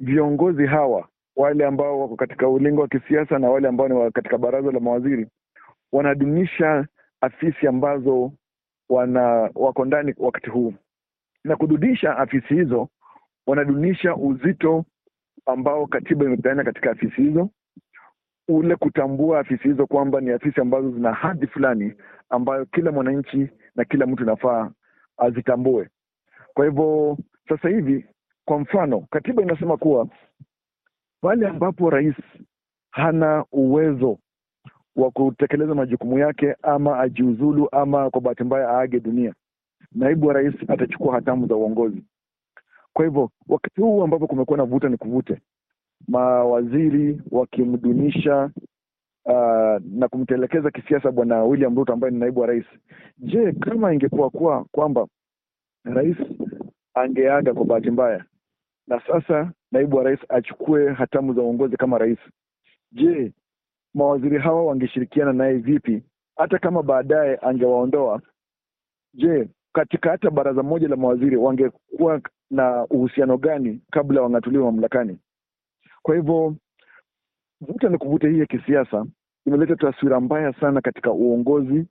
viongozi 0.00 0.66
hawa 0.66 1.08
wale 1.36 1.66
ambao 1.66 2.00
wako 2.00 2.16
katika 2.16 2.48
ulingo 2.48 2.80
wa 2.80 2.88
kisiasa 2.88 3.38
na 3.38 3.50
wale 3.50 3.68
ambao 3.68 3.88
ni 3.88 4.12
katika 4.12 4.38
baraza 4.38 4.70
la 4.72 4.80
mawaziri 4.80 5.26
wanadunisha 5.92 6.86
afisi 7.20 7.66
ambazo 7.66 8.32
wana 8.88 9.50
wako 9.54 9.84
ndani 9.84 10.14
wakati 10.16 10.50
huu, 10.50 10.74
na 11.44 11.56
kududisha 11.56 12.16
afisi 12.18 12.54
hizo, 12.54 12.88
wanadunisha 13.46 14.16
uzito 14.16 14.84
ambao 15.48 15.86
katiba 15.86 16.24
imepeana 16.24 16.64
katika 16.64 16.90
afisi 16.90 17.22
hizo, 17.22 17.50
ule 18.48 18.76
kutambua 18.76 19.40
afisi 19.40 19.68
hizo 19.68 19.86
kwamba 19.86 20.20
ni 20.20 20.30
afisi 20.30 20.60
ambazo 20.60 20.90
zina 20.90 21.12
hadhi 21.12 21.46
fulani 21.46 21.92
ambayo 22.30 22.66
kila 22.66 22.92
mwananchi 22.92 23.48
na 23.74 23.84
kila 23.84 24.06
mtu 24.06 24.22
inafaa 24.22 24.70
azitambue. 25.16 25.88
Kwa 26.54 26.64
hivyo 26.64 27.18
sasa 27.48 27.68
hivi, 27.68 28.06
kwa 28.44 28.58
mfano, 28.58 29.00
katiba 29.10 29.42
inasema 29.42 29.76
kuwa 29.76 30.08
pale 31.20 31.46
ambapo 31.48 31.90
rais 31.90 32.16
hana 32.90 33.44
uwezo 33.52 34.18
wa 34.96 35.10
kutekeleza 35.10 35.74
majukumu 35.74 36.18
yake 36.18 36.56
ama 36.62 37.00
ajiuzulu 37.00 37.68
ama 37.72 38.10
kwa 38.10 38.20
bahati 38.20 38.44
mbaya 38.44 38.68
aage 38.68 39.00
dunia, 39.00 39.34
naibu 39.92 40.26
wa 40.26 40.34
rais 40.34 40.54
atachukua 40.68 41.14
hatamu 41.14 41.46
za 41.46 41.56
uongozi. 41.56 42.02
Kwa 42.98 43.04
hivyo 43.04 43.30
wakati 43.48 43.80
huu 43.80 44.02
ambapo 44.02 44.26
kumekuwa 44.26 44.58
na 44.58 44.64
vuta 44.64 44.88
ni 44.88 44.96
kuvute, 44.96 45.40
mawaziri 46.08 47.22
wakimdunisha 47.30 48.50
uh, 49.24 49.82
na 49.84 50.08
kumtelekeza 50.10 50.70
kisiasa 50.70 51.10
bwana 51.12 51.44
William 51.44 51.76
Ruto 51.76 51.92
ambaye 51.92 52.10
ni 52.12 52.18
naibu 52.20 52.40
wa 52.40 52.46
rais. 52.46 52.64
Je, 53.18 53.52
kama 53.52 53.92
ingekuwa 53.94 54.30
kuwa 54.30 54.64
kwamba 54.64 55.06
rais 55.84 56.16
angeaga 56.94 57.54
kwa 57.54 57.64
bahati 57.64 57.90
mbaya 57.90 58.24
na 58.86 59.00
sasa 59.06 59.52
naibu 59.72 59.96
wa 59.96 60.02
rais 60.04 60.20
achukue 60.28 60.92
hatamu 60.92 61.34
za 61.34 61.42
uongozi 61.42 61.76
kama 61.76 61.98
rais, 61.98 62.18
je, 62.92 63.32
mawaziri 63.94 64.38
hawa 64.38 64.64
wangeshirikiana 64.66 65.32
naye 65.32 65.54
vipi? 65.54 66.02
Hata 66.36 66.58
kama 66.58 66.82
baadaye 66.82 67.36
angewaondoa, 67.42 68.20
je, 69.14 69.48
katika 69.72 70.10
hata 70.10 70.30
baraza 70.30 70.62
moja 70.62 70.88
la 70.88 70.96
mawaziri 70.96 71.36
wangekuwa 71.36 72.20
na 72.50 72.84
uhusiano 72.90 73.36
gani 73.38 73.80
kabla 73.90 74.22
wang'atuliwa 74.22 74.64
mamlakani? 74.64 75.18
Kwa 76.02 76.14
hivyo 76.16 76.56
vuta 77.60 77.88
ni 77.88 77.98
kuvuta 77.98 78.28
hii 78.28 78.38
ya 78.38 78.46
kisiasa 78.46 79.06
imeleta 79.46 79.76
taswira 79.76 80.20
mbaya 80.20 80.52
sana 80.60 80.80
katika 80.80 81.12
uongozi 81.12 81.86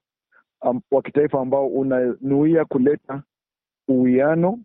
um, 0.61 0.81
wa 0.91 1.01
kitaifa 1.01 1.41
ambao 1.41 1.67
unanuia 1.67 2.65
kuleta 2.65 3.23
uwiano, 3.87 4.59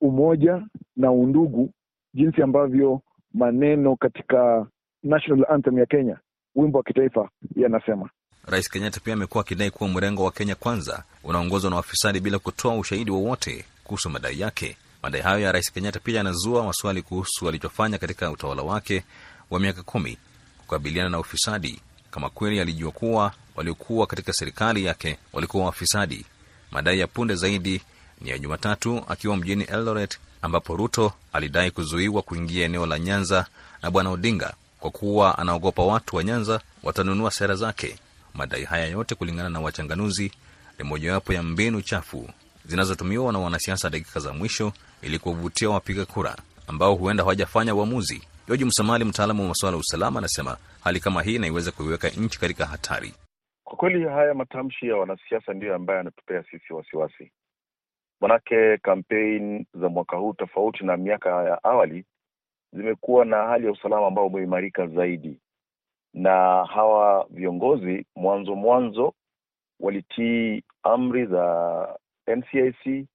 umoja 0.00 0.66
na 0.96 1.12
undugu, 1.12 1.70
jinsi 2.14 2.42
ambavyo 2.42 3.00
maneno 3.34 3.96
katika 3.96 4.66
national 5.02 5.46
anthem 5.48 5.78
ya 5.78 5.86
Kenya, 5.86 6.18
wimbo 6.54 6.78
wa 6.78 6.84
kitaifa, 6.84 7.30
yanasema. 7.56 8.10
Rais 8.46 8.68
Kenyatta 8.70 9.00
pia 9.00 9.14
amekuwa 9.14 9.44
akidai 9.44 9.70
kuwa 9.70 9.90
mrengo 9.90 10.24
wa 10.24 10.32
Kenya 10.32 10.54
Kwanza 10.54 11.02
unaongozwa 11.24 11.70
na 11.70 11.76
wafisadi 11.76 12.20
bila 12.20 12.38
kutoa 12.38 12.76
ushahidi 12.76 13.10
wowote 13.10 13.64
kuhusu 13.84 14.10
madai 14.10 14.40
yake. 14.40 14.76
Madai 15.02 15.20
hayo 15.20 15.40
ya 15.40 15.52
Rais 15.52 15.72
Kenyatta 15.72 16.00
pia 16.00 16.16
yanazua 16.16 16.64
maswali 16.64 17.02
kuhusu 17.02 17.48
alichofanya 17.48 17.98
katika 17.98 18.30
utawala 18.30 18.62
wake 18.62 19.04
wa 19.50 19.60
miaka 19.60 19.82
kumi 19.82 20.18
kukabiliana 20.58 21.08
na 21.10 21.18
ufisadi, 21.18 21.80
kama 22.10 22.30
kweli 22.30 22.60
alijua 22.60 22.92
kuwa 22.92 23.32
waliokuwa 23.56 24.06
katika 24.06 24.32
serikali 24.32 24.84
yake 24.84 25.18
walikuwa 25.32 25.64
wafisadi. 25.66 26.24
Madai 26.70 26.98
ya 27.00 27.06
punde 27.06 27.34
zaidi 27.34 27.80
ni 28.20 28.30
ya 28.30 28.38
Jumatatu 28.38 29.04
akiwa 29.08 29.36
mjini 29.36 29.64
Eldoret, 29.64 30.18
ambapo 30.42 30.76
Ruto 30.76 31.12
alidai 31.32 31.70
kuzuiwa 31.70 32.22
kuingia 32.22 32.64
eneo 32.64 32.86
la 32.86 32.98
Nyanza 32.98 33.46
na 33.82 33.90
Bwana 33.90 34.10
Odinga 34.10 34.54
kwa 34.80 34.90
kuwa 34.90 35.38
anaogopa 35.38 35.82
watu 35.82 36.16
wa 36.16 36.24
Nyanza 36.24 36.60
watanunua 36.82 37.30
sera 37.30 37.54
zake. 37.54 37.98
Madai 38.34 38.64
haya 38.64 38.86
yote, 38.86 39.14
kulingana 39.14 39.48
na 39.48 39.60
wachanganuzi, 39.60 40.32
ni 40.78 40.84
mojawapo 40.84 41.32
ya 41.32 41.42
mbinu 41.42 41.82
chafu 41.82 42.30
zinazotumiwa 42.64 43.32
na 43.32 43.38
wanasiasa 43.38 43.90
dakika 43.90 44.20
za 44.20 44.32
mwisho 44.32 44.72
ili 45.02 45.18
kuwavutia 45.18 45.70
wapiga 45.70 46.04
kura 46.06 46.36
ambao 46.66 46.94
huenda 46.94 47.22
hawajafanya 47.22 47.74
uamuzi. 47.74 48.22
Joji 48.48 48.64
Msamali, 48.64 49.04
mtaalamu 49.04 49.42
wa 49.42 49.48
masuala 49.48 49.76
ya 49.76 49.80
usalama, 49.80 50.18
anasema 50.18 50.56
hali 50.84 51.00
kama 51.00 51.22
hii 51.22 51.34
inaiweza 51.34 51.72
kuiweka 51.72 52.08
nchi 52.08 52.40
katika 52.40 52.66
hatari. 52.66 53.14
Kwa 53.64 53.76
kweli 53.76 54.04
haya 54.08 54.34
matamshi 54.34 54.88
ya 54.88 54.96
wanasiasa 54.96 55.52
ndiyo 55.54 55.74
ambayo 55.74 55.96
yanatupea 55.98 56.44
sisi 56.50 56.72
wasiwasi, 56.72 57.32
manake 58.20 58.78
kampeni 58.78 59.66
za 59.74 59.88
mwaka 59.88 60.16
huu 60.16 60.32
tofauti 60.32 60.84
na 60.84 60.96
miaka 60.96 61.30
ya 61.30 61.64
awali 61.64 62.04
zimekuwa 62.72 63.24
na 63.24 63.36
hali 63.36 63.66
ya 63.66 63.72
usalama 63.72 64.06
ambao 64.06 64.26
umeimarika 64.26 64.86
zaidi, 64.86 65.40
na 66.14 66.64
hawa 66.64 67.26
viongozi 67.30 68.06
mwanzo 68.16 68.54
mwanzo 68.54 69.14
walitii 69.80 70.62
amri 70.82 71.26
za 71.26 71.98
NCIC 72.26 73.06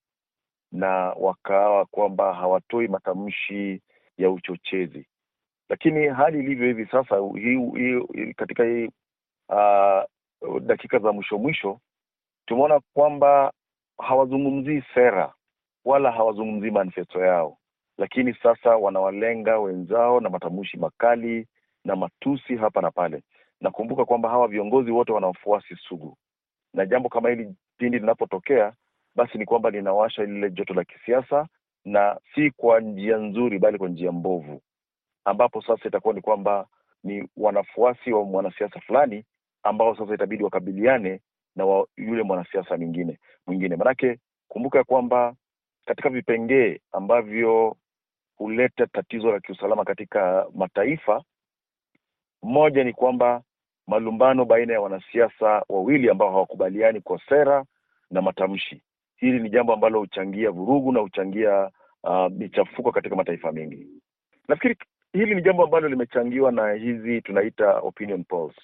na 0.72 0.90
wakawa 1.20 1.86
kwamba 1.86 2.34
hawatoi 2.34 2.88
matamshi 2.88 3.82
ya 4.18 4.30
uchochezi, 4.32 5.08
lakini 5.70 6.08
hali 6.08 6.40
ilivyo 6.40 6.68
hivi 6.68 6.86
sasa 6.86 7.16
hi, 7.36 7.58
hi, 8.14 8.34
katika 8.34 8.64
hii 8.64 8.90
uh, 9.50 10.60
dakika 10.62 11.00
za 11.00 11.12
mwisho 11.12 11.38
mwisho 11.38 11.80
tumeona 12.46 12.80
kwamba 12.94 13.54
hawazungumzii 13.98 14.84
sera 14.94 15.34
wala 15.86 16.12
hawazungumzii 16.12 16.72
manifesto 16.72 17.26
yao, 17.26 17.58
lakini 17.98 18.34
sasa 18.34 18.70
wanawalenga 18.76 19.60
wenzao 19.60 20.20
na 20.20 20.30
matamshi 20.30 20.78
makali 20.78 21.48
na 21.86 21.96
matusi 21.96 22.56
hapa 22.56 22.82
na 22.82 22.92
pale. 22.92 23.24
Nakumbuka 23.62 24.06
kwamba 24.06 24.30
hawa 24.30 24.48
viongozi 24.48 24.92
wote 24.92 25.12
wana 25.12 25.28
wafuasi 25.28 25.76
sugu, 25.76 26.18
na 26.74 26.86
jambo 26.86 27.10
kama 27.10 27.30
hili 27.30 27.56
pindi 27.78 28.00
linapotokea, 28.00 28.74
basi 29.16 29.38
ni 29.38 29.46
kwamba 29.46 29.70
linawasha 29.70 30.24
lile 30.24 30.52
joto 30.52 30.74
la 30.74 30.84
kisiasa, 30.84 31.48
na 31.86 32.20
si 32.36 32.52
kwa 32.52 32.80
njia 32.80 33.18
nzuri, 33.18 33.60
bali 33.60 33.78
kwa 33.78 33.90
njia 33.90 34.12
mbovu, 34.12 34.62
ambapo 35.26 35.62
sasa 35.62 35.88
itakuwa 35.88 36.14
ni 36.14 36.22
kwamba 36.22 36.68
ni 37.04 37.28
wanafuasi 37.38 38.12
wa 38.14 38.24
mwanasiasa 38.26 38.80
fulani 38.80 39.26
ambao 39.64 39.96
sasa 39.96 40.14
itabidi 40.14 40.44
wakabiliane 40.44 41.22
na 41.56 41.66
wa 41.66 41.88
yule 41.98 42.24
mwanasiasa 42.24 42.78
mwingine 42.78 43.20
mwingine. 43.48 43.76
Manake 43.76 44.20
kumbuka 44.48 44.84
kwamba 44.84 45.36
katika 45.86 46.10
vipengee 46.10 46.80
ambavyo 46.92 47.78
huleta 48.36 48.88
tatizo 48.88 49.32
la 49.32 49.40
kiusalama 49.40 49.86
katika 49.86 50.48
mataifa, 50.56 51.24
moja 52.44 52.84
ni 52.84 52.94
kwamba 52.94 53.42
malumbano 53.88 54.46
baina 54.46 54.74
ya 54.74 54.82
wanasiasa 54.82 55.64
wawili 55.70 56.10
ambao 56.10 56.32
hawakubaliani 56.32 57.02
kwa 57.02 57.20
sera 57.30 57.66
na 58.12 58.22
matamshi. 58.22 58.82
Hili 59.18 59.40
ni 59.40 59.50
jambo 59.50 59.74
ambalo 59.74 60.00
huchangia 60.00 60.52
vurugu 60.52 60.92
na 60.92 61.00
huchangia 61.00 61.70
uh, 62.04 62.28
michafuko 62.32 62.92
katika 62.92 63.16
mataifa 63.16 63.52
mengi. 63.52 63.88
Nafikiri 64.48 64.78
hili 65.14 65.36
ni 65.36 65.42
jambo 65.42 65.64
ambalo 65.64 65.88
limechangiwa 65.88 66.52
na 66.52 66.72
hizi 66.74 67.22
tunaita 67.22 67.78
opinion 67.80 68.24
polls 68.24 68.56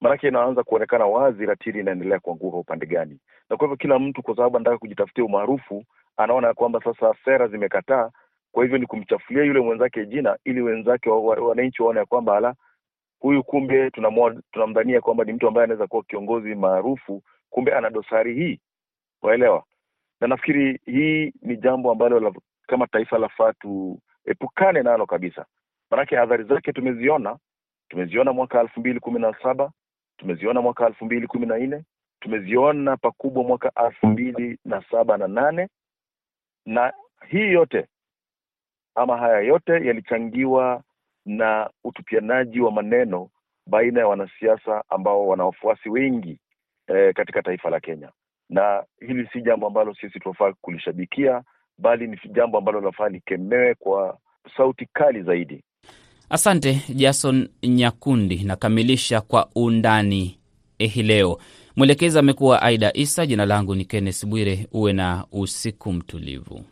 maanake 0.00 0.28
inaanza 0.28 0.62
kuonekana 0.62 1.06
wazi 1.06 1.46
ratili 1.46 1.80
inaendelea 1.80 2.18
kuanguka 2.20 2.56
upande 2.56 2.86
gani, 2.86 3.18
na 3.50 3.56
kwa 3.56 3.66
hivyo 3.66 3.76
kila 3.76 3.98
mtu, 3.98 4.22
kwa 4.22 4.36
sababu 4.36 4.56
anataka 4.56 4.78
kujitafutia 4.78 5.24
umaarufu, 5.24 5.84
anaona 6.16 6.54
kwamba 6.54 6.80
sasa 6.84 7.14
sera 7.24 7.48
zimekataa, 7.48 8.10
kwa 8.52 8.62
hivyo 8.62 8.78
ni 8.78 8.86
kumchafulia 8.86 9.42
yule 9.44 9.60
mwenzake 9.60 10.06
jina, 10.06 10.38
ili 10.44 10.60
wenzake 10.62 11.10
wananchi 11.10 11.82
waone 11.82 11.98
ya 12.00 12.06
kwamba 12.06 12.36
ala, 12.36 12.54
huyu 13.20 13.42
kumbe 13.44 13.90
tunamdhania 14.52 15.00
kwamba 15.00 15.24
ni 15.24 15.32
mtu 15.32 15.48
ambaye 15.48 15.64
anaweza 15.64 15.86
kuwa 15.86 16.02
kiongozi 16.02 16.54
maarufu, 16.54 17.22
kumbe 17.50 17.74
ana 17.74 17.90
dosari 17.90 18.34
hii, 18.34 18.60
waelewa. 19.22 19.64
Na 20.20 20.26
nafikiri 20.26 20.80
hii 20.86 21.32
ni 21.42 21.56
jambo 21.56 21.90
ambalo 21.90 22.20
la, 22.20 22.32
kama 22.66 22.86
taifa 22.86 23.18
lafaa 23.18 23.52
tuepukane 23.52 24.82
nalo 24.82 25.06
kabisa, 25.06 25.46
maanake 25.90 26.18
adhari 26.18 26.44
zake 26.44 26.72
tumeziona. 26.72 27.38
Tumeziona 27.88 28.32
mwaka 28.32 28.60
elfu 28.60 28.80
mbili 28.80 29.00
kumi 29.00 29.20
na 29.20 29.34
saba 29.42 29.70
tumeziona 30.16 30.60
mwaka 30.62 30.86
elfu 30.86 31.04
mbili 31.04 31.26
kumi 31.26 31.46
na 31.46 31.58
nne 31.58 31.84
tumeziona 32.20 32.96
pakubwa 32.96 33.44
mwaka 33.44 33.72
elfu 33.86 34.06
mbili 34.06 34.58
na 34.64 34.84
saba 34.90 35.16
na 35.18 35.28
nane. 35.28 35.68
Na 36.66 36.92
hii 37.28 37.52
yote 37.52 37.86
ama 38.96 39.16
haya 39.16 39.40
yote 39.40 39.72
yalichangiwa 39.72 40.82
na 41.26 41.70
utupianaji 41.84 42.60
wa 42.60 42.72
maneno 42.72 43.28
baina 43.66 44.00
ya 44.00 44.06
wanasiasa 44.06 44.84
ambao 44.88 45.26
wana 45.28 45.44
wafuasi 45.44 45.88
wengi 45.88 46.38
e, 46.88 47.12
katika 47.12 47.42
taifa 47.42 47.70
la 47.70 47.80
Kenya, 47.80 48.10
na 48.50 48.84
hili 49.00 49.28
si 49.32 49.42
jambo 49.42 49.66
ambalo 49.66 49.94
sisi 49.94 50.20
tunafaa 50.20 50.52
kulishabikia, 50.60 51.42
bali 51.78 52.06
ni 52.06 52.18
jambo 52.34 52.58
ambalo 52.58 52.80
linafaa 52.80 53.08
likemewe 53.08 53.74
kwa 53.74 54.18
sauti 54.56 54.86
kali 54.92 55.22
zaidi. 55.22 55.64
Asante 56.30 56.82
Jason 56.94 57.48
Nyakundi. 57.62 58.44
Nakamilisha 58.44 59.20
kwa 59.20 59.48
undani 59.54 60.38
hii 60.78 61.02
leo. 61.02 61.38
Mwelekezi 61.76 62.18
amekuwa 62.18 62.62
Aida 62.62 62.90
Isa. 62.94 63.26
Jina 63.26 63.46
langu 63.46 63.74
ni 63.74 63.84
Kenneth 63.84 64.26
Bwire. 64.26 64.66
Uwe 64.72 64.92
na 64.92 65.24
usiku 65.32 65.92
mtulivu. 65.92 66.64